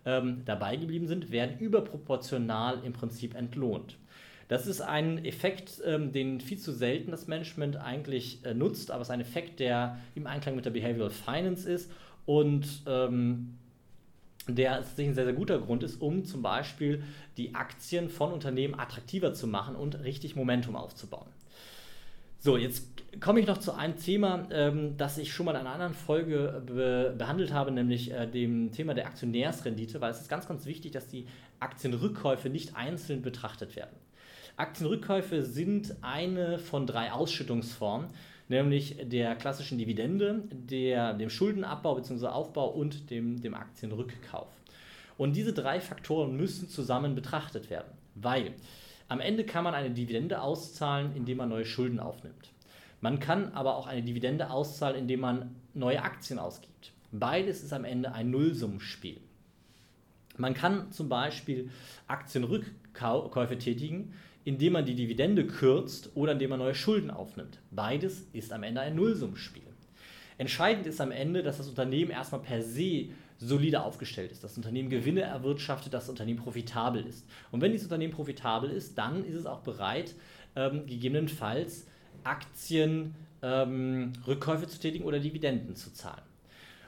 ähm, 0.06 0.42
dabei 0.46 0.76
geblieben 0.76 1.08
sind, 1.08 1.32
werden 1.32 1.60
überproportional 1.60 2.80
im 2.84 2.94
Prinzip 2.94 3.36
entlohnt. 3.36 3.98
Das 4.48 4.68
ist 4.68 4.82
ein 4.82 5.24
Effekt, 5.24 5.82
ähm, 5.86 6.12
den 6.12 6.42
viel 6.42 6.58
zu 6.58 6.74
selten 6.74 7.12
das 7.12 7.28
Management 7.28 7.78
eigentlich 7.78 8.44
äh, 8.44 8.54
nutzt, 8.54 8.92
aber 8.92 9.02
es 9.02 9.08
ist 9.08 9.14
ein 9.14 9.22
Effekt, 9.22 9.62
der 9.62 9.98
im 10.14 10.28
Einklang 10.28 10.56
mit 10.56 10.66
der 10.66 10.72
Behavioral 10.72 11.10
Finance 11.10 11.70
ist 11.70 11.90
und 12.26 12.68
ähm, 12.86 13.58
der 14.48 14.84
sich 14.84 15.08
ein 15.08 15.14
sehr, 15.14 15.26
sehr 15.26 15.34
guter 15.34 15.60
Grund 15.60 15.84
ist, 15.84 16.02
um 16.02 16.26
zum 16.26 16.42
Beispiel 16.42 17.04
die 17.38 17.56
Aktien 17.56 18.10
von 18.10 18.34
Unternehmen 18.34 18.78
attraktiver 18.78 19.34
zu 19.34 19.48
machen 19.48 19.76
und 19.76 20.04
richtig 20.04 20.36
Momentum 20.36 20.76
aufzubauen. 20.76 21.28
So, 22.44 22.58
jetzt 22.58 22.88
komme 23.20 23.40
ich 23.40 23.46
noch 23.46 23.60
zu 23.60 23.72
einem 23.72 23.98
Thema, 23.98 24.48
ähm, 24.50 24.98
das 24.98 25.20
ich 25.20 25.32
schon 25.32 25.46
mal 25.46 25.52
in 25.52 25.58
einer 25.58 25.74
anderen 25.74 25.94
Folge 25.94 26.64
be 26.66 27.14
behandelt 27.16 27.54
habe, 27.54 27.70
nämlich 27.70 28.12
äh, 28.12 28.26
dem 28.26 28.72
Thema 28.72 28.96
der 28.96 29.06
Aktionärsrendite, 29.06 30.02
weil 30.02 30.10
es 30.10 30.22
ist 30.22 30.28
ganz, 30.28 30.48
ganz 30.48 30.66
wichtig, 30.66 30.92
dass 30.92 31.08
die 31.08 31.28
Aktienrückkäufe 31.60 32.50
nicht 32.50 32.76
einzeln 32.76 33.22
betrachtet 33.22 33.76
werden. 33.76 33.96
Aktienrückkäufe 34.58 35.44
sind 35.44 35.94
eine 36.02 36.58
von 36.58 36.88
drei 36.88 37.12
Ausschüttungsformen, 37.12 38.08
nämlich 38.50 38.98
der 39.04 39.36
klassischen 39.36 39.78
Dividende, 39.78 40.42
der, 40.52 41.14
dem 41.14 41.30
Schuldenabbau 41.30 41.94
bzw. 41.94 42.26
Aufbau 42.26 42.70
und 42.70 43.12
dem, 43.12 43.40
dem 43.40 43.54
Aktienrückkauf. 43.54 44.50
Und 45.16 45.36
diese 45.36 45.54
drei 45.54 45.80
Faktoren 45.80 46.36
müssen 46.36 46.68
zusammen 46.70 47.14
betrachtet 47.14 47.70
werden, 47.70 47.92
weil 48.16 48.56
am 49.12 49.20
Ende 49.20 49.44
kann 49.44 49.66
man 49.66 49.74
eine 49.74 49.90
Dividende 49.90 50.42
auszahlen, 50.42 51.14
indem 51.18 51.40
man 51.40 51.50
neue 51.50 51.66
Schulden 51.66 52.00
aufnimmt. 52.00 52.54
Man 53.02 53.20
kann 53.20 53.52
aber 53.52 53.76
auch 53.76 53.86
eine 53.86 54.04
Dividende 54.04 54.50
auszahlen, 54.50 54.98
indem 54.98 55.20
man 55.20 55.56
neue 55.74 56.02
Aktien 56.02 56.40
ausgibt. 56.40 56.94
Beides 57.12 57.62
ist 57.62 57.74
am 57.74 57.84
Ende 57.84 58.14
ein 58.14 58.32
Nullsummenspiel. 58.32 59.20
Man 60.38 60.54
kann 60.54 60.94
zum 60.94 61.10
Beispiel 61.10 61.70
Aktienrückkäufe 62.08 63.58
tätigen, 63.58 64.14
indem 64.46 64.72
man 64.74 64.86
die 64.86 64.96
Dividende 64.96 65.46
kürzt 65.46 66.12
oder 66.16 66.32
indem 66.32 66.52
man 66.52 66.60
neue 66.60 66.74
Schulden 66.74 67.12
aufnimmt. 67.12 67.60
Beides 67.70 68.30
ist 68.32 68.54
am 68.54 68.64
Ende 68.64 68.80
ein 68.80 68.96
Nullsummenspiel. 68.96 69.64
Entscheidend 70.38 70.88
ist 70.88 71.02
am 71.02 71.12
Ende, 71.12 71.44
dass 71.44 71.58
das 71.58 71.68
Unternehmen 71.68 72.12
erstmal 72.12 72.44
per 72.44 72.62
se 72.62 73.10
solide 73.42 73.84
aufgestellt 73.84 74.32
ist, 74.32 74.44
das 74.44 74.56
Unternehmen 74.56 74.90
Gewinne 74.90 75.22
erwirtschaftet, 75.22 75.94
das 75.94 76.10
Unternehmen 76.10 76.40
profitabel 76.40 77.06
ist. 77.06 77.26
Und 77.52 77.62
wenn 77.62 77.72
dieses 77.72 77.88
Unternehmen 77.88 78.14
profitabel 78.14 78.70
ist, 78.70 78.98
dann 78.98 79.26
ist 79.26 79.36
es 79.36 79.46
auch 79.46 79.62
bereit, 79.62 80.16
ähm, 80.56 80.86
gegebenenfalls 80.86 81.88
Aktien 82.24 83.16
ähm, 83.42 84.14
zu 84.24 84.80
tätigen 84.80 85.06
oder 85.06 85.20
Dividenden 85.20 85.76
zu 85.76 85.92
zahlen. 85.92 86.24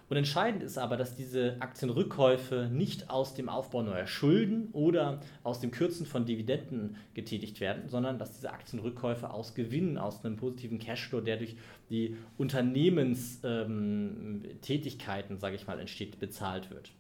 Und 0.10 0.18
entscheidend 0.18 0.64
ist 0.64 0.78
aber, 0.78 0.98
dass 0.98 1.16
diese 1.16 1.56
Aktienrückkäufe 1.60 2.70
nicht 2.72 3.10
aus 3.10 3.34
dem 3.34 3.50
Aufbau 3.50 3.82
neuer 3.84 4.06
Schulden 4.06 4.68
oder 4.74 5.22
aus 5.44 5.62
dem 5.62 5.72
Kürzen 5.72 6.06
von 6.06 6.26
Dividenden 6.26 6.98
getätigt 7.14 7.62
werden, 7.62 7.88
sondern 7.88 8.20
dass 8.20 8.34
diese 8.34 8.52
Aktienrückkäufe 8.52 9.32
aus 9.32 9.56
Gewinnen, 9.56 9.98
aus 9.98 10.24
einem 10.24 10.36
positiven 10.36 10.78
Cashflow, 10.78 11.22
der 11.22 11.38
durch 11.38 11.56
die 11.90 12.18
Unternehmenstätigkeiten, 12.38 15.36
ähm, 15.36 15.40
sage 15.40 15.56
ich 15.56 15.66
mal, 15.68 15.80
entsteht, 15.80 16.20
bezahlt 16.20 16.70
wird. 16.70 16.92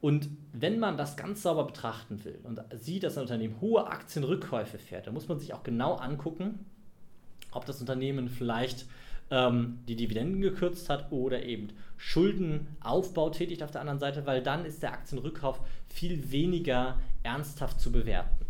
Und 0.00 0.28
wenn 0.52 0.78
man 0.78 0.96
das 0.96 1.16
ganz 1.16 1.42
sauber 1.42 1.64
betrachten 1.64 2.24
will 2.24 2.38
und 2.44 2.60
sieht, 2.72 3.02
dass 3.02 3.18
ein 3.18 3.22
Unternehmen 3.22 3.60
hohe 3.60 3.86
Aktienrückkäufe 3.86 4.78
fährt, 4.78 5.06
dann 5.06 5.14
muss 5.14 5.28
man 5.28 5.38
sich 5.38 5.52
auch 5.52 5.62
genau 5.62 5.96
angucken, 5.96 6.64
ob 7.52 7.66
das 7.66 7.80
Unternehmen 7.80 8.28
vielleicht 8.28 8.86
ähm, 9.30 9.78
die 9.88 9.96
Dividenden 9.96 10.40
gekürzt 10.40 10.88
hat 10.88 11.10
oder 11.12 11.42
eben 11.44 11.68
Schuldenaufbau 11.96 13.30
tätigt 13.30 13.62
auf 13.62 13.70
der 13.70 13.80
anderen 13.80 14.00
Seite, 14.00 14.26
weil 14.26 14.42
dann 14.42 14.64
ist 14.64 14.82
der 14.82 14.92
Aktienrückkauf 14.92 15.60
viel 15.88 16.30
weniger 16.30 16.98
ernsthaft 17.22 17.80
zu 17.80 17.92
bewerten. 17.92 18.46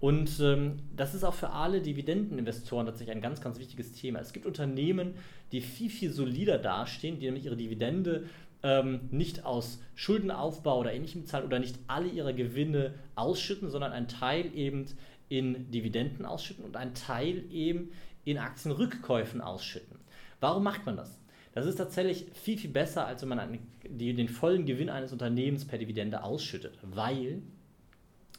Und 0.00 0.38
ähm, 0.40 0.76
das 0.94 1.14
ist 1.14 1.24
auch 1.24 1.34
für 1.34 1.50
alle 1.50 1.80
Dividendeninvestoren 1.80 2.86
tatsächlich 2.86 3.16
ein 3.16 3.22
ganz, 3.22 3.40
ganz 3.40 3.58
wichtiges 3.58 3.92
Thema. 3.92 4.20
Es 4.20 4.32
gibt 4.32 4.46
Unternehmen, 4.46 5.14
die 5.50 5.60
viel, 5.60 5.90
viel 5.90 6.12
solider 6.12 6.58
dastehen, 6.58 7.18
die 7.18 7.26
nämlich 7.26 7.46
ihre 7.46 7.56
Dividende 7.56 8.24
ähm, 8.62 9.00
nicht 9.10 9.44
aus 9.44 9.80
Schuldenaufbau 9.96 10.80
oder 10.80 10.92
ähnlichem 10.92 11.26
zahlen 11.26 11.46
oder 11.46 11.58
nicht 11.58 11.78
alle 11.88 12.08
ihre 12.08 12.34
Gewinne 12.34 12.94
ausschütten, 13.16 13.70
sondern 13.70 13.92
einen 13.92 14.08
Teil 14.08 14.54
eben 14.54 14.86
in 15.28 15.70
Dividenden 15.70 16.24
ausschütten 16.24 16.64
und 16.64 16.76
einen 16.76 16.94
Teil 16.94 17.44
eben 17.50 17.90
in 18.30 18.38
Aktienrückkäufen 18.38 19.40
ausschütten. 19.40 19.98
Warum 20.40 20.62
macht 20.62 20.86
man 20.86 20.96
das? 20.96 21.18
Das 21.54 21.66
ist 21.66 21.76
tatsächlich 21.76 22.26
viel, 22.34 22.58
viel 22.58 22.70
besser, 22.70 23.06
als 23.06 23.22
wenn 23.22 23.30
man 23.30 23.40
einen, 23.40 23.66
die, 23.82 24.14
den 24.14 24.28
vollen 24.28 24.66
Gewinn 24.66 24.90
eines 24.90 25.12
Unternehmens 25.12 25.64
per 25.64 25.78
Dividende 25.78 26.22
ausschüttet, 26.22 26.78
weil 26.82 27.42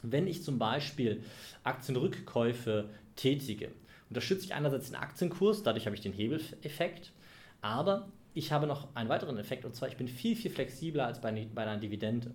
wenn 0.01 0.27
ich 0.27 0.43
zum 0.43 0.60
Beispiel 0.60 1.24
Aktienrückkäufe 1.63 2.89
tätige, 3.15 3.72
unterstütze 4.08 4.46
ich 4.46 4.53
einerseits 4.53 4.88
den 4.88 4.96
Aktienkurs, 4.96 5.63
dadurch 5.63 5.86
habe 5.86 5.96
ich 5.96 6.01
den 6.01 6.13
Hebeleffekt, 6.13 7.12
aber 7.62 8.08
ich 8.34 8.51
habe 8.51 8.67
noch 8.67 8.96
einen 8.96 9.10
weiteren 9.10 9.38
Effekt 9.38 9.65
und 9.65 9.75
zwar 9.75 9.89
ich 9.89 9.98
bin 9.98 10.08
viel, 10.08 10.36
viel 10.36 10.51
flexibler 10.51 11.05
als 11.05 11.19
bei, 11.19 11.48
bei 11.53 11.63
einer 11.63 11.77
Dividende. 11.77 12.31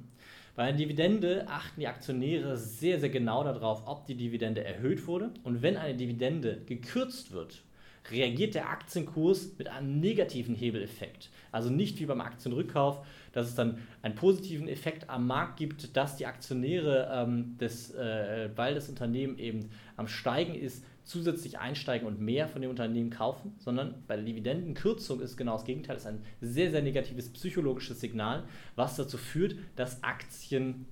Bei 0.57 0.63
einer 0.65 0.77
Dividende 0.77 1.47
achten 1.49 1.81
die 1.81 1.89
Aktionäre 1.89 2.57
sehr, 2.57 3.01
sehr 3.01 3.09
genau 3.09 3.43
darauf, 3.43 3.83
ob 3.87 4.07
die 4.07 4.15
Dividende 4.15 4.63
erhöht 4.63 5.07
wurde. 5.09 5.33
Und 5.43 5.63
wenn 5.63 5.77
eine 5.77 5.97
Dividende 5.97 6.61
gekürzt 6.65 7.33
wird, 7.33 7.65
reagiert 8.11 8.55
der 8.55 8.69
Aktienkurs 8.69 9.53
mit 9.59 9.69
einem 9.69 10.01
negativen 10.01 10.55
Hebeleffekt. 10.55 11.31
Also 11.53 11.71
nicht 11.71 11.99
wie 12.01 12.07
beim 12.07 12.21
Aktienrückkauf, 12.21 13.05
dass 13.33 13.49
es 13.49 13.55
dann 13.55 13.79
einen 14.03 14.15
positiven 14.15 14.69
Effekt 14.69 15.09
am 15.09 15.27
Markt 15.27 15.57
gibt, 15.57 15.97
dass 15.97 16.17
die 16.17 16.27
Aktionäre, 16.27 17.11
ähm, 17.13 17.57
des, 17.59 17.95
äh, 17.95 18.51
weil 18.57 18.75
das 18.75 18.89
Unternehmen 18.89 19.39
eben 19.39 19.71
am 19.97 20.09
Steigen 20.09 20.55
ist, 20.55 20.85
zusätzlich 21.05 21.59
einsteigen 21.59 22.07
und 22.07 22.21
mehr 22.21 22.49
von 22.49 22.63
dem 22.63 22.71
Unternehmen 22.71 23.11
kaufen, 23.11 23.55
sondern 23.59 24.03
bei 24.07 24.17
der 24.17 24.25
Dividendenkürzung 24.25 25.21
ist 25.21 25.37
genau 25.37 25.53
das 25.53 25.65
Gegenteil, 25.65 25.97
ist 25.97 26.07
ein 26.07 26.23
sehr, 26.41 26.71
sehr 26.71 26.83
negatives 26.83 27.31
psychologisches 27.31 28.01
Signal, 28.01 28.45
was 28.75 28.97
dazu 28.97 29.19
führt, 29.19 29.55
dass 29.77 30.03
Aktien 30.03 30.87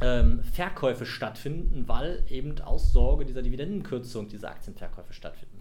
ähm, 0.00 0.42
Verkäufe 0.44 1.04
stattfinden, 1.04 1.86
weil 1.88 2.24
eben 2.30 2.58
aus 2.60 2.92
Sorge 2.92 3.24
dieser 3.24 3.42
Dividendenkürzung 3.42 4.28
diese 4.28 4.48
Aktienverkäufe 4.48 5.12
stattfinden. 5.12 5.57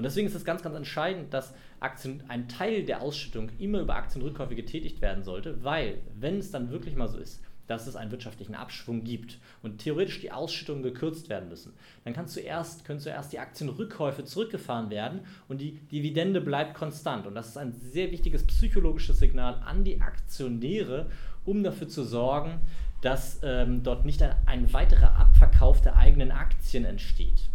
Und 0.00 0.04
deswegen 0.04 0.26
ist 0.26 0.34
es 0.34 0.46
ganz, 0.46 0.62
ganz 0.62 0.74
entscheidend, 0.74 1.34
dass 1.34 1.52
Aktien, 1.78 2.24
ein 2.28 2.48
Teil 2.48 2.84
der 2.84 3.02
Ausschüttung 3.02 3.50
immer 3.58 3.80
über 3.80 3.96
Aktienrückkäufe 3.96 4.54
getätigt 4.54 5.02
werden 5.02 5.22
sollte, 5.22 5.62
weil, 5.62 5.98
wenn 6.18 6.38
es 6.38 6.50
dann 6.50 6.70
wirklich 6.70 6.96
mal 6.96 7.06
so 7.06 7.18
ist, 7.18 7.42
dass 7.66 7.86
es 7.86 7.96
einen 7.96 8.10
wirtschaftlichen 8.10 8.54
Abschwung 8.54 9.04
gibt 9.04 9.36
und 9.62 9.76
theoretisch 9.76 10.22
die 10.22 10.32
Ausschüttungen 10.32 10.82
gekürzt 10.82 11.28
werden 11.28 11.50
müssen, 11.50 11.74
dann 12.04 12.14
kann 12.14 12.26
zuerst, 12.28 12.86
können 12.86 12.98
zuerst 12.98 13.34
die 13.34 13.40
Aktienrückkäufe 13.40 14.24
zurückgefahren 14.24 14.88
werden 14.88 15.20
und 15.48 15.60
die 15.60 15.72
Dividende 15.72 16.40
bleibt 16.40 16.72
konstant. 16.72 17.26
Und 17.26 17.34
das 17.34 17.48
ist 17.48 17.58
ein 17.58 17.74
sehr 17.74 18.10
wichtiges 18.10 18.46
psychologisches 18.46 19.18
Signal 19.18 19.60
an 19.66 19.84
die 19.84 20.00
Aktionäre, 20.00 21.10
um 21.44 21.62
dafür 21.62 21.88
zu 21.88 22.04
sorgen, 22.04 22.60
dass 23.02 23.38
ähm, 23.42 23.82
dort 23.82 24.06
nicht 24.06 24.22
ein, 24.22 24.34
ein, 24.46 24.72
weiterer 24.72 25.18
Abverkauf 25.18 25.82
der 25.82 25.96
eigenen 25.96 26.30
Aktien 26.30 26.86
entsteht. 26.86 27.50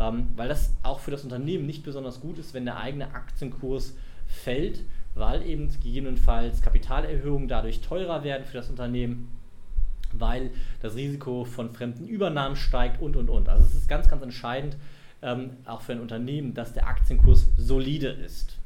Ähm, 0.00 0.28
weil 0.36 0.48
das 0.48 0.72
auch 0.82 1.00
für 1.00 1.10
das 1.10 1.24
Unternehmen 1.24 1.66
nicht 1.66 1.84
besonders 1.84 2.20
gut 2.20 2.38
ist, 2.38 2.54
wenn 2.54 2.64
der 2.64 2.78
eigene 2.78 3.14
Aktienkurs 3.14 3.94
fällt, 4.26 4.80
weil 5.14 5.46
eben 5.46 5.68
gegebenenfalls 5.68 6.62
Kapitalerhöhungen 6.62 7.48
dadurch 7.48 7.80
teurer 7.80 8.24
werden 8.24 8.44
für 8.46 8.56
das 8.56 8.70
Unternehmen 8.70 9.28
weil 10.12 10.50
das 10.80 10.94
Risiko 10.94 11.44
von 11.44 11.70
fremden 11.70 12.06
Übernahmen 12.06 12.56
steigt 12.56 13.00
und, 13.00 13.16
und, 13.16 13.30
und. 13.30 13.48
Also 13.48 13.64
es 13.64 13.74
ist 13.74 13.88
ganz, 13.88 14.08
ganz 14.08 14.22
entscheidend, 14.22 14.76
ähm, 15.22 15.50
auch 15.64 15.82
für 15.82 15.92
ein 15.92 16.00
Unternehmen, 16.00 16.54
dass 16.54 16.72
der 16.72 16.86
Aktienkurs 16.86 17.48
solide 17.56 18.08
ist. 18.08 18.58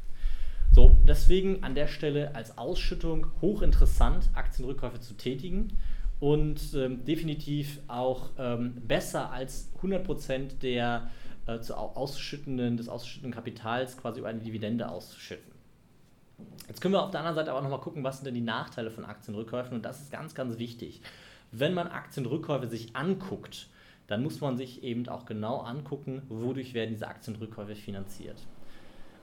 So, 0.72 0.96
deswegen 1.06 1.62
an 1.62 1.74
der 1.74 1.86
Stelle 1.86 2.34
als 2.34 2.58
Ausschüttung 2.58 3.28
hochinteressant, 3.40 4.30
Aktienrückkäufe 4.34 5.00
zu 5.00 5.14
tätigen 5.14 5.72
und 6.20 6.74
ähm, 6.74 7.04
definitiv 7.04 7.80
auch 7.88 8.30
ähm, 8.38 8.74
besser 8.86 9.30
als 9.30 9.70
100% 9.82 10.58
der 10.60 11.10
äh, 11.46 11.60
zu 11.60 11.76
ausschüttenden, 11.76 12.76
des 12.76 12.88
ausschüttenden 12.88 13.32
Kapitals 13.32 13.96
quasi 13.96 14.20
über 14.20 14.28
eine 14.28 14.40
Dividende 14.40 14.88
auszuschütten. 14.88 15.52
Jetzt 16.68 16.80
können 16.80 16.94
wir 16.94 17.02
auf 17.02 17.10
der 17.10 17.20
anderen 17.20 17.36
Seite 17.36 17.52
aber 17.52 17.62
nochmal 17.62 17.80
gucken, 17.80 18.04
was 18.04 18.16
sind 18.16 18.26
denn 18.26 18.34
die 18.34 18.40
Nachteile 18.40 18.90
von 18.90 19.04
Aktienrückkäufen 19.04 19.74
und 19.74 19.84
das 19.84 20.00
ist 20.00 20.10
ganz, 20.10 20.34
ganz 20.34 20.58
wichtig 20.58 21.00
wenn 21.52 21.74
man 21.74 21.88
Aktienrückkäufe 21.88 22.68
sich 22.68 22.94
anguckt, 22.94 23.68
dann 24.06 24.22
muss 24.22 24.40
man 24.40 24.56
sich 24.56 24.82
eben 24.82 25.08
auch 25.08 25.26
genau 25.26 25.60
angucken, 25.60 26.22
wodurch 26.28 26.74
werden 26.74 26.90
diese 26.90 27.08
Aktienrückkäufe 27.08 27.74
finanziert. 27.74 28.38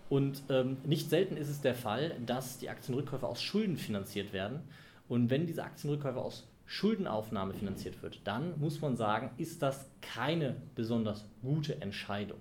Und 0.09 0.43
ähm, 0.49 0.77
nicht 0.83 1.09
selten 1.09 1.37
ist 1.37 1.49
es 1.49 1.61
der 1.61 1.75
Fall, 1.75 2.15
dass 2.25 2.59
die 2.59 2.69
Aktienrückkäufe 2.69 3.25
aus 3.25 3.41
Schulden 3.41 3.77
finanziert 3.77 4.33
werden. 4.33 4.59
Und 5.07 5.29
wenn 5.29 5.47
diese 5.47 5.63
Aktienrückkäufe 5.63 6.19
aus 6.19 6.45
Schuldenaufnahme 6.65 7.53
finanziert 7.53 8.01
wird, 8.01 8.21
dann 8.23 8.59
muss 8.59 8.81
man 8.81 8.95
sagen, 8.95 9.31
ist 9.37 9.61
das 9.61 9.89
keine 10.01 10.55
besonders 10.75 11.25
gute 11.41 11.81
Entscheidung, 11.81 12.39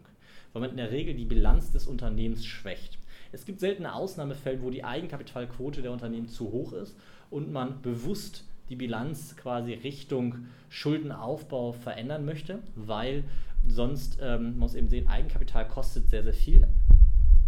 weil 0.52 0.62
man 0.62 0.70
in 0.70 0.76
der 0.76 0.90
Regel 0.90 1.14
die 1.14 1.24
Bilanz 1.24 1.72
des 1.72 1.86
Unternehmens 1.86 2.44
schwächt. 2.44 2.98
Es 3.32 3.44
gibt 3.44 3.60
seltene 3.60 3.94
Ausnahmefälle, 3.94 4.62
wo 4.62 4.70
die 4.70 4.84
Eigenkapitalquote 4.84 5.82
der 5.82 5.92
Unternehmen 5.92 6.28
zu 6.28 6.52
hoch 6.52 6.72
ist 6.72 6.96
und 7.30 7.50
man 7.50 7.80
bewusst 7.82 8.44
die 8.68 8.76
Bilanz 8.76 9.36
quasi 9.36 9.74
Richtung 9.74 10.46
Schuldenaufbau 10.68 11.72
verändern 11.72 12.24
möchte, 12.24 12.60
weil 12.74 13.24
sonst 13.66 14.18
ähm, 14.20 14.50
man 14.50 14.58
muss 14.58 14.74
eben 14.74 14.88
sehen, 14.88 15.08
Eigenkapital 15.08 15.66
kostet 15.68 16.08
sehr, 16.08 16.22
sehr 16.22 16.34
viel. 16.34 16.68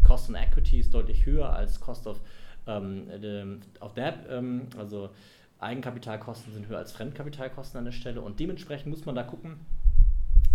Cost 0.04 0.28
on 0.28 0.34
Equity 0.34 0.80
ist 0.80 0.92
deutlich 0.92 1.24
höher 1.26 1.50
als 1.50 1.80
Cost 1.80 2.06
of, 2.06 2.20
ähm, 2.66 3.60
of 3.80 3.94
Debt, 3.94 4.16
ähm, 4.28 4.66
also 4.78 5.10
Eigenkapitalkosten 5.60 6.52
sind 6.52 6.68
höher 6.68 6.78
als 6.78 6.92
Fremdkapitalkosten 6.92 7.78
an 7.78 7.84
der 7.84 7.92
Stelle 7.92 8.20
und 8.20 8.40
dementsprechend 8.40 8.88
muss 8.88 9.04
man 9.04 9.14
da 9.14 9.22
gucken, 9.22 9.56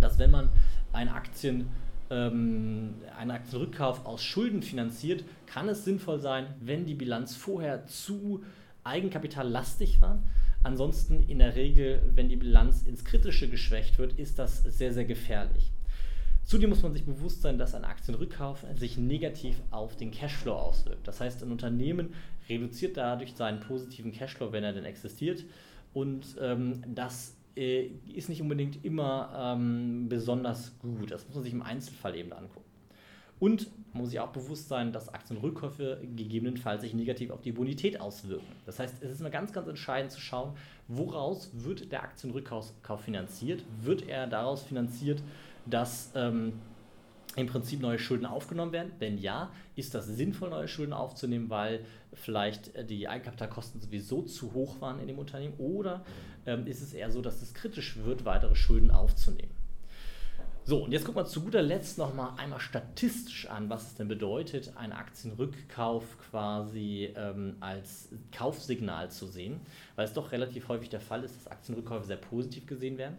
dass 0.00 0.18
wenn 0.18 0.30
man 0.30 0.50
eine 0.92 1.12
Aktien 1.14 1.68
ähm, 2.10 2.94
einen 3.16 3.30
Aktienrückkauf 3.30 4.04
aus 4.04 4.22
Schulden 4.22 4.62
finanziert, 4.62 5.24
kann 5.46 5.68
es 5.68 5.84
sinnvoll 5.84 6.18
sein, 6.18 6.54
wenn 6.60 6.84
die 6.84 6.94
Bilanz 6.94 7.36
vorher 7.36 7.86
zu 7.86 8.42
eigenkapitallastig 8.84 10.00
war. 10.00 10.22
Ansonsten 10.62 11.22
in 11.28 11.38
der 11.38 11.56
Regel, 11.56 12.02
wenn 12.14 12.28
die 12.28 12.36
Bilanz 12.36 12.82
ins 12.82 13.04
Kritische 13.04 13.48
geschwächt 13.48 13.98
wird, 13.98 14.18
ist 14.18 14.38
das 14.38 14.62
sehr, 14.62 14.92
sehr 14.92 15.04
gefährlich. 15.04 15.72
Zudem 16.50 16.70
muss 16.70 16.82
man 16.82 16.92
sich 16.92 17.04
bewusst 17.04 17.42
sein, 17.42 17.58
dass 17.58 17.76
ein 17.76 17.84
Aktienrückkauf 17.84 18.66
sich 18.74 18.98
negativ 18.98 19.62
auf 19.70 19.94
den 19.94 20.10
Cashflow 20.10 20.52
auswirkt. 20.52 21.06
Das 21.06 21.20
heißt, 21.20 21.44
ein 21.44 21.52
Unternehmen 21.52 22.12
reduziert 22.48 22.96
dadurch 22.96 23.36
seinen 23.36 23.60
positiven 23.60 24.10
Cashflow, 24.10 24.50
wenn 24.50 24.64
er 24.64 24.72
denn 24.72 24.84
existiert. 24.84 25.44
Und 25.94 26.34
ähm, 26.40 26.82
das 26.92 27.36
äh, 27.56 27.90
ist 28.12 28.28
nicht 28.28 28.42
unbedingt 28.42 28.84
immer 28.84 29.54
ähm, 29.56 30.08
besonders 30.08 30.76
gut. 30.80 31.12
Das 31.12 31.24
muss 31.24 31.36
man 31.36 31.44
sich 31.44 31.52
im 31.52 31.62
Einzelfall 31.62 32.16
eben 32.16 32.32
angucken. 32.32 32.68
Und 33.38 33.70
man 33.92 34.02
muss 34.02 34.10
sich 34.10 34.18
auch 34.18 34.32
bewusst 34.32 34.68
sein, 34.68 34.92
dass 34.92 35.08
Aktienrückkäufe 35.08 36.00
gegebenenfalls 36.16 36.82
sich 36.82 36.94
negativ 36.94 37.30
auf 37.30 37.42
die 37.42 37.52
Bonität 37.52 38.00
auswirken. 38.00 38.56
Das 38.66 38.80
heißt, 38.80 39.02
es 39.02 39.12
ist 39.12 39.20
immer 39.20 39.30
ganz, 39.30 39.52
ganz 39.52 39.68
entscheidend 39.68 40.10
zu 40.10 40.20
schauen, 40.20 40.54
woraus 40.88 41.52
wird 41.54 41.92
der 41.92 42.02
Aktienrückkauf 42.02 42.72
finanziert? 43.04 43.62
Wird 43.82 44.08
er 44.08 44.26
daraus 44.26 44.64
finanziert, 44.64 45.22
dass 45.66 46.10
ähm, 46.14 46.54
im 47.36 47.46
Prinzip 47.46 47.80
neue 47.80 47.98
Schulden 47.98 48.26
aufgenommen 48.26 48.72
werden? 48.72 48.92
Wenn 48.98 49.18
ja, 49.18 49.50
ist 49.76 49.94
das 49.94 50.06
sinnvoll, 50.06 50.50
neue 50.50 50.68
Schulden 50.68 50.92
aufzunehmen, 50.92 51.50
weil 51.50 51.84
vielleicht 52.12 52.90
die 52.90 53.08
Eigenkapitalkosten 53.08 53.80
sowieso 53.80 54.22
zu 54.22 54.52
hoch 54.52 54.80
waren 54.80 55.00
in 55.00 55.06
dem 55.06 55.18
Unternehmen? 55.18 55.54
Oder 55.58 56.04
ähm, 56.46 56.66
ist 56.66 56.82
es 56.82 56.92
eher 56.92 57.10
so, 57.10 57.22
dass 57.22 57.42
es 57.42 57.54
kritisch 57.54 57.96
wird, 58.04 58.24
weitere 58.24 58.54
Schulden 58.54 58.90
aufzunehmen? 58.90 59.54
So, 60.64 60.84
und 60.84 60.92
jetzt 60.92 61.04
gucken 61.04 61.22
wir 61.22 61.26
zu 61.26 61.40
guter 61.40 61.62
Letzt 61.62 61.98
nochmal 61.98 62.32
einmal 62.36 62.60
statistisch 62.60 63.48
an, 63.48 63.70
was 63.70 63.88
es 63.88 63.94
denn 63.96 64.08
bedeutet, 64.08 64.76
einen 64.76 64.92
Aktienrückkauf 64.92 66.04
quasi 66.30 67.12
ähm, 67.16 67.56
als 67.60 68.10
Kaufsignal 68.30 69.10
zu 69.10 69.26
sehen, 69.26 69.60
weil 69.96 70.04
es 70.04 70.12
doch 70.12 70.32
relativ 70.32 70.68
häufig 70.68 70.90
der 70.90 71.00
Fall 71.00 71.24
ist, 71.24 71.34
dass 71.34 71.48
Aktienrückkäufe 71.50 72.06
sehr 72.06 72.18
positiv 72.18 72.66
gesehen 72.66 72.98
werden. 72.98 73.16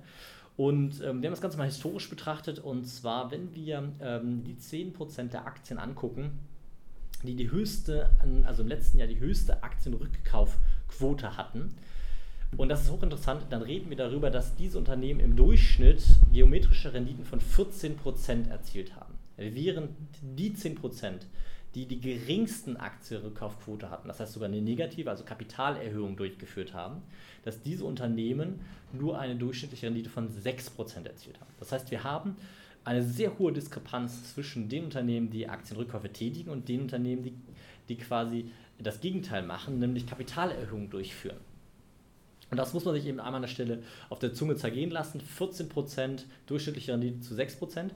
Und 0.61 1.01
ähm, 1.01 1.23
wir 1.23 1.27
haben 1.27 1.33
das 1.33 1.41
Ganze 1.41 1.57
mal 1.57 1.65
historisch 1.65 2.07
betrachtet, 2.07 2.59
und 2.59 2.85
zwar, 2.85 3.31
wenn 3.31 3.55
wir 3.55 3.91
ähm, 3.99 4.43
die 4.43 4.53
10% 4.53 5.29
der 5.29 5.47
Aktien 5.47 5.79
angucken, 5.79 6.37
die 7.23 7.33
die 7.33 7.49
höchste, 7.49 8.11
also 8.45 8.61
im 8.61 8.67
letzten 8.67 8.99
Jahr 8.99 9.07
die 9.07 9.19
höchste 9.19 9.63
Aktienrückkaufquote 9.63 11.35
hatten, 11.35 11.73
und 12.57 12.69
das 12.69 12.83
ist 12.83 12.91
hochinteressant, 12.91 13.47
dann 13.49 13.63
reden 13.63 13.89
wir 13.89 13.97
darüber, 13.97 14.29
dass 14.29 14.55
diese 14.55 14.77
Unternehmen 14.77 15.19
im 15.19 15.35
Durchschnitt 15.35 16.03
geometrische 16.31 16.93
Renditen 16.93 17.25
von 17.25 17.39
14% 17.39 18.47
erzielt 18.51 18.95
haben. 18.95 19.15
Während 19.37 19.89
die 20.21 20.51
10%, 20.51 21.21
die 21.75 21.85
die 21.85 22.01
geringsten 22.01 22.75
Aktienrückkaufquote 22.77 23.89
hatten, 23.89 24.07
das 24.07 24.19
heißt 24.19 24.33
sogar 24.33 24.49
eine 24.49 24.61
negative, 24.61 25.09
also 25.09 25.23
Kapitalerhöhung 25.23 26.17
durchgeführt 26.17 26.73
haben, 26.73 27.01
dass 27.43 27.61
diese 27.61 27.85
Unternehmen 27.85 28.59
nur 28.91 29.17
eine 29.17 29.35
durchschnittliche 29.35 29.87
Rendite 29.87 30.09
von 30.09 30.29
6% 30.29 31.05
erzielt 31.05 31.39
haben. 31.39 31.51
Das 31.59 31.71
heißt, 31.71 31.89
wir 31.91 32.03
haben 32.03 32.35
eine 32.83 33.03
sehr 33.03 33.37
hohe 33.37 33.53
Diskrepanz 33.53 34.33
zwischen 34.33 34.67
den 34.67 34.85
Unternehmen, 34.85 35.29
die 35.29 35.47
Aktienrückkäufe 35.47 36.11
tätigen 36.11 36.49
und 36.49 36.67
den 36.67 36.81
Unternehmen, 36.81 37.23
die, 37.23 37.33
die 37.87 37.95
quasi 37.95 38.51
das 38.79 38.99
Gegenteil 38.99 39.43
machen, 39.43 39.79
nämlich 39.79 40.07
Kapitalerhöhungen 40.07 40.89
durchführen. 40.89 41.37
Und 42.49 42.57
das 42.57 42.73
muss 42.73 42.83
man 42.83 42.93
sich 42.95 43.05
eben 43.05 43.19
einmal 43.19 43.35
an 43.35 43.43
der 43.43 43.49
Stelle 43.49 43.81
auf 44.09 44.19
der 44.19 44.33
Zunge 44.33 44.57
zergehen 44.57 44.91
lassen. 44.91 45.21
14% 45.39 46.23
durchschnittliche 46.47 46.91
Rendite 46.91 47.21
zu 47.21 47.33
6%. 47.33 47.91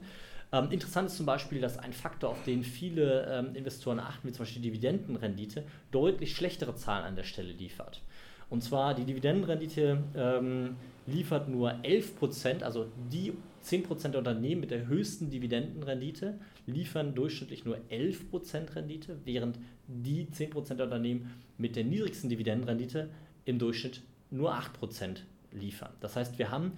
Ähm, 0.52 0.70
interessant 0.70 1.08
ist 1.08 1.16
zum 1.16 1.26
Beispiel, 1.26 1.60
dass 1.60 1.78
ein 1.78 1.92
Faktor, 1.92 2.30
auf 2.30 2.42
den 2.44 2.62
viele 2.62 3.26
ähm, 3.30 3.54
Investoren 3.54 3.98
achten, 3.98 4.28
wie 4.28 4.32
zum 4.32 4.44
Beispiel 4.44 4.62
die 4.62 4.70
Dividendenrendite, 4.70 5.64
deutlich 5.90 6.34
schlechtere 6.34 6.74
Zahlen 6.76 7.04
an 7.04 7.16
der 7.16 7.24
Stelle 7.24 7.52
liefert. 7.52 8.02
Und 8.48 8.62
zwar 8.62 8.94
die 8.94 9.04
Dividendenrendite 9.04 10.04
ähm, 10.14 10.76
liefert 11.06 11.48
nur 11.48 11.72
11%, 11.82 12.62
also 12.62 12.86
die 13.10 13.32
10% 13.64 14.10
der 14.10 14.18
Unternehmen 14.18 14.60
mit 14.60 14.70
der 14.70 14.86
höchsten 14.86 15.30
Dividendenrendite 15.30 16.38
liefern 16.66 17.14
durchschnittlich 17.14 17.64
nur 17.64 17.78
11% 17.90 18.76
Rendite, 18.76 19.18
während 19.24 19.58
die 19.88 20.26
10% 20.26 20.74
der 20.74 20.84
Unternehmen 20.84 21.32
mit 21.58 21.74
der 21.74 21.84
niedrigsten 21.84 22.30
Dividendenrendite 22.30 23.10
im 23.44 23.58
Durchschnitt 23.58 24.02
nur 24.30 24.54
8% 24.54 25.18
liefern. 25.52 25.90
Das 26.00 26.14
heißt, 26.14 26.38
wir 26.38 26.50
haben 26.50 26.72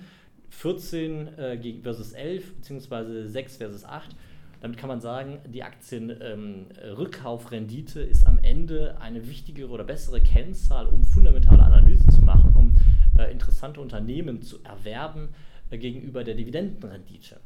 14 0.50 1.38
äh, 1.38 1.80
versus 1.82 2.12
11 2.12 2.56
bzw. 2.56 3.26
6 3.26 3.56
versus 3.56 3.84
8. 3.84 4.14
Damit 4.60 4.76
kann 4.76 4.88
man 4.88 5.00
sagen, 5.00 5.38
die 5.46 5.62
Aktienrückkaufrendite 5.62 8.02
ähm, 8.02 8.10
ist 8.10 8.26
am 8.26 8.40
Ende 8.40 9.00
eine 9.00 9.28
wichtigere 9.28 9.70
oder 9.70 9.84
bessere 9.84 10.20
Kennzahl, 10.20 10.86
um 10.86 11.04
fundamentale 11.04 11.62
Analyse 11.62 12.08
zu 12.08 12.22
machen, 12.22 12.56
um 12.56 12.74
äh, 13.18 13.30
interessante 13.30 13.80
Unternehmen 13.80 14.42
zu 14.42 14.58
erwerben 14.64 15.28
äh, 15.70 15.78
gegenüber 15.78 16.24
der 16.24 16.34
Dividendenrendite. 16.34 17.36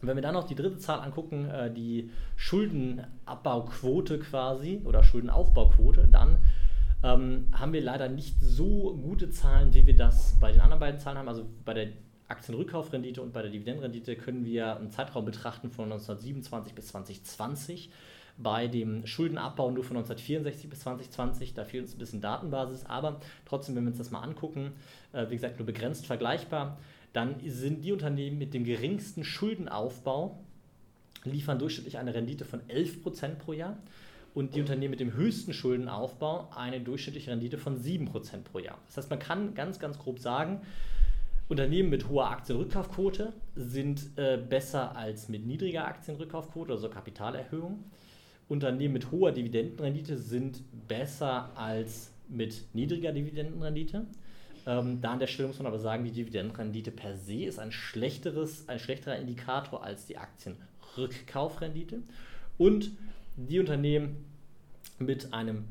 Und 0.00 0.08
wenn 0.08 0.16
wir 0.16 0.22
dann 0.22 0.34
noch 0.34 0.46
die 0.46 0.54
dritte 0.54 0.78
Zahl 0.78 1.00
angucken, 1.00 1.50
äh, 1.50 1.72
die 1.72 2.10
Schuldenabbauquote 2.36 4.20
quasi 4.20 4.82
oder 4.84 5.02
Schuldenaufbauquote, 5.02 6.06
dann 6.06 6.38
ähm, 7.02 7.48
haben 7.52 7.72
wir 7.72 7.82
leider 7.82 8.08
nicht 8.08 8.36
so 8.40 8.96
gute 9.02 9.30
Zahlen, 9.30 9.74
wie 9.74 9.86
wir 9.86 9.96
das 9.96 10.36
bei 10.38 10.52
den 10.52 10.60
anderen 10.60 10.80
beiden 10.80 11.00
Zahlen 11.00 11.18
haben. 11.18 11.28
Also 11.28 11.44
bei 11.64 11.74
der 11.74 11.88
Aktienrückkaufrendite 12.30 13.20
und 13.20 13.32
bei 13.32 13.42
der 13.42 13.50
Dividendenrendite 13.50 14.16
können 14.16 14.44
wir 14.44 14.76
einen 14.76 14.90
Zeitraum 14.90 15.24
betrachten 15.24 15.70
von 15.70 15.84
1927 15.84 16.74
bis 16.74 16.88
2020. 16.88 17.90
Bei 18.38 18.68
dem 18.68 19.06
Schuldenabbau 19.06 19.70
nur 19.70 19.84
von 19.84 19.96
1964 19.98 20.70
bis 20.70 20.80
2020, 20.80 21.54
da 21.54 21.64
fehlt 21.64 21.84
uns 21.84 21.94
ein 21.94 21.98
bisschen 21.98 22.20
Datenbasis, 22.20 22.86
aber 22.86 23.20
trotzdem, 23.44 23.76
wenn 23.76 23.84
wir 23.84 23.90
uns 23.90 23.98
das 23.98 24.10
mal 24.10 24.20
angucken, 24.20 24.72
äh, 25.12 25.28
wie 25.28 25.34
gesagt, 25.34 25.58
nur 25.58 25.66
begrenzt 25.66 26.06
vergleichbar, 26.06 26.78
dann 27.12 27.34
sind 27.44 27.84
die 27.84 27.92
Unternehmen 27.92 28.38
mit 28.38 28.54
dem 28.54 28.64
geringsten 28.64 29.24
Schuldenaufbau 29.24 30.38
liefern 31.24 31.58
durchschnittlich 31.58 31.98
eine 31.98 32.14
Rendite 32.14 32.44
von 32.44 32.60
11% 32.62 33.34
pro 33.34 33.52
Jahr 33.52 33.76
und 34.32 34.54
die 34.54 34.60
Unternehmen 34.60 34.92
mit 34.92 35.00
dem 35.00 35.12
höchsten 35.12 35.52
Schuldenaufbau 35.52 36.48
eine 36.54 36.80
durchschnittliche 36.80 37.30
Rendite 37.30 37.58
von 37.58 37.78
7% 37.78 38.42
pro 38.44 38.58
Jahr. 38.58 38.78
Das 38.86 38.98
heißt, 38.98 39.10
man 39.10 39.18
kann 39.18 39.54
ganz, 39.54 39.78
ganz 39.78 39.98
grob 39.98 40.18
sagen, 40.18 40.60
Unternehmen 41.50 41.90
mit 41.90 42.08
hoher 42.08 42.30
Aktienrückkaufquote 42.30 43.32
sind 43.56 44.16
äh, 44.16 44.36
besser 44.36 44.94
als 44.94 45.28
mit 45.28 45.44
niedriger 45.44 45.84
Aktienrückkaufquote, 45.84 46.70
also 46.70 46.88
Kapitalerhöhung. 46.88 47.82
Unternehmen 48.48 48.94
mit 48.94 49.10
hoher 49.10 49.32
Dividendenrendite 49.32 50.16
sind 50.16 50.62
besser 50.86 51.50
als 51.56 52.12
mit 52.28 52.62
niedriger 52.72 53.10
Dividendenrendite. 53.10 54.06
Ähm, 54.64 55.00
da 55.00 55.10
an 55.10 55.18
der 55.18 55.26
Stelle 55.26 55.48
muss 55.48 55.58
man 55.58 55.66
aber 55.66 55.80
sagen, 55.80 56.04
die 56.04 56.12
Dividendenrendite 56.12 56.92
per 56.92 57.16
se 57.16 57.42
ist 57.46 57.58
ein, 57.58 57.72
schlechteres, 57.72 58.68
ein 58.68 58.78
schlechterer 58.78 59.16
Indikator 59.16 59.82
als 59.82 60.06
die 60.06 60.18
Aktienrückkaufrendite. 60.18 61.98
Und 62.58 62.92
die 63.36 63.58
Unternehmen 63.58 64.24
mit 65.00 65.34
einem 65.34 65.64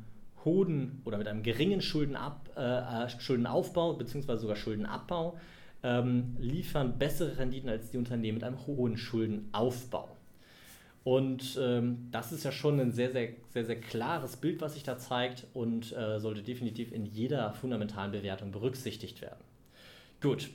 hohen 0.43 1.01
oder 1.05 1.17
mit 1.17 1.29
einem 1.29 1.41
geringen 1.41 1.81
Schuldenab, 1.81 2.49
äh, 2.57 3.05
äh, 3.05 3.09
Schuldenaufbau 3.09 3.93
bzw. 3.93 4.35
sogar 4.35 4.57
Schuldenabbau 4.57 5.37
ähm, 5.83 6.35
liefern 6.39 6.97
bessere 6.97 7.37
Renditen 7.37 7.69
als 7.69 7.91
die 7.91 7.97
Unternehmen 7.97 8.37
mit 8.37 8.43
einem 8.43 8.65
hohen 8.67 8.97
Schuldenaufbau. 8.97 10.15
Und 11.03 11.57
ähm, 11.61 12.09
das 12.11 12.31
ist 12.31 12.43
ja 12.43 12.51
schon 12.51 12.79
ein 12.79 12.91
sehr, 12.91 13.11
sehr, 13.11 13.29
sehr, 13.49 13.65
sehr 13.65 13.79
klares 13.79 14.35
Bild, 14.35 14.61
was 14.61 14.73
sich 14.73 14.83
da 14.83 14.97
zeigt 14.97 15.47
und 15.53 15.95
äh, 15.95 16.19
sollte 16.19 16.43
definitiv 16.43 16.91
in 16.91 17.05
jeder 17.05 17.53
fundamentalen 17.53 18.11
Bewertung 18.11 18.51
berücksichtigt 18.51 19.21
werden. 19.21 19.43
Gut, 20.21 20.49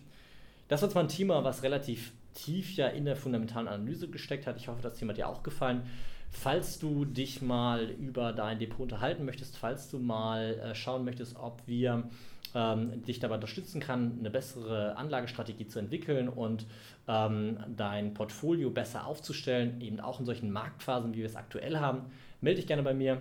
das 0.69 0.83
war 0.83 0.91
zwar 0.91 1.03
ein 1.03 1.09
Thema, 1.09 1.43
was 1.45 1.63
relativ 1.63 2.13
tief 2.35 2.77
ja 2.77 2.89
in 2.89 3.05
der 3.05 3.17
fundamentalen 3.17 3.69
Analyse 3.69 4.09
gesteckt 4.09 4.47
hat. 4.47 4.57
Ich 4.57 4.69
hoffe, 4.69 4.83
das 4.83 4.95
Thema 4.95 5.11
hat 5.11 5.19
dir 5.19 5.29
auch 5.29 5.43
gefallen. 5.43 5.83
Falls 6.31 6.79
du 6.79 7.05
dich 7.05 7.43
mal 7.43 7.91
über 7.91 8.33
dein 8.33 8.59
Depot 8.59 8.81
unterhalten 8.81 9.25
möchtest, 9.25 9.57
falls 9.57 9.89
du 9.89 9.99
mal 9.99 10.59
äh, 10.59 10.75
schauen 10.75 11.05
möchtest, 11.05 11.37
ob 11.37 11.63
wir 11.67 12.11
ähm, 12.55 13.03
dich 13.05 13.21
dabei 13.21 13.37
unterstützen 13.37 13.81
kann, 13.81 14.19
eine 14.19 14.31
bessere 14.31 14.97
Anlagestrategie 14.97 15.67
zu 15.67 15.79
entwickeln 15.79 16.29
und 16.29 16.67
ähm, 17.09 17.59
dein 17.77 18.15
Portfolio 18.15 18.71
besser 18.71 19.07
aufzustellen, 19.07 19.81
eben 19.81 20.01
auch 20.01 20.21
in 20.21 20.27
solchen 20.27 20.51
Marktphasen, 20.51 21.13
wie 21.15 21.19
wir 21.19 21.27
es 21.27 21.37
aktuell 21.37 21.79
haben, 21.79 22.03
melde 22.41 22.61
dich 22.61 22.67
gerne 22.67 22.83
bei 22.83 22.95
mir. 22.95 23.21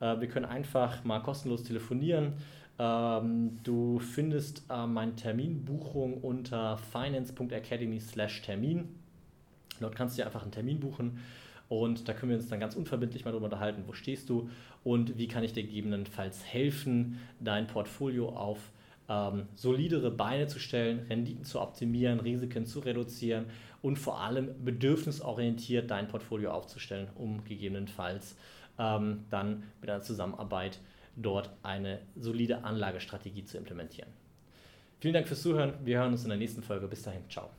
Äh, 0.00 0.20
wir 0.20 0.28
können 0.28 0.46
einfach 0.46 1.04
mal 1.04 1.20
kostenlos 1.20 1.64
telefonieren 1.64 2.34
Ähm, 2.76 3.60
du 3.62 4.00
findest 4.00 4.64
äh, 4.68 4.84
meine 4.86 5.14
Terminbuchung 5.14 6.14
unter 6.14 6.76
finance.academy/termin. 6.76 8.88
Dort 9.78 9.94
kannst 9.94 10.16
du 10.16 10.22
dir 10.22 10.26
einfach 10.26 10.42
einen 10.42 10.50
Termin 10.50 10.80
buchen 10.80 11.20
und 11.68 12.08
da 12.08 12.12
können 12.12 12.30
wir 12.30 12.36
uns 12.36 12.48
dann 12.48 12.60
ganz 12.60 12.74
unverbindlich 12.74 13.24
mal 13.24 13.30
darüber 13.30 13.46
unterhalten, 13.46 13.84
wo 13.86 13.92
stehst 13.92 14.28
du 14.28 14.50
und 14.82 15.18
wie 15.18 15.28
kann 15.28 15.44
ich 15.44 15.52
dir 15.52 15.62
gegebenenfalls 15.62 16.44
helfen, 16.44 17.18
dein 17.40 17.66
Portfolio 17.66 18.30
auf 18.30 18.58
ähm, 19.08 19.48
solidere 19.54 20.10
Beine 20.10 20.46
zu 20.46 20.58
stellen, 20.58 21.06
Renditen 21.08 21.44
zu 21.44 21.60
optimieren, 21.60 22.20
Risiken 22.20 22.66
zu 22.66 22.80
reduzieren 22.80 23.46
und 23.82 23.98
vor 23.98 24.20
allem 24.20 24.64
bedürfnisorientiert 24.64 25.90
dein 25.90 26.08
Portfolio 26.08 26.52
aufzustellen, 26.52 27.08
um 27.16 27.44
gegebenenfalls 27.44 28.36
ähm, 28.78 29.24
dann 29.30 29.64
mit 29.80 29.90
einer 29.90 30.02
Zusammenarbeit 30.02 30.80
dort 31.16 31.50
eine 31.62 32.00
solide 32.16 32.64
Anlagestrategie 32.64 33.44
zu 33.44 33.58
implementieren. 33.58 34.10
Vielen 35.00 35.14
Dank 35.14 35.28
fürs 35.28 35.42
Zuhören. 35.42 35.74
Wir 35.84 35.98
hören 35.98 36.12
uns 36.12 36.22
in 36.22 36.30
der 36.30 36.38
nächsten 36.38 36.62
Folge. 36.62 36.88
Bis 36.88 37.02
dahin. 37.02 37.28
Ciao. 37.28 37.50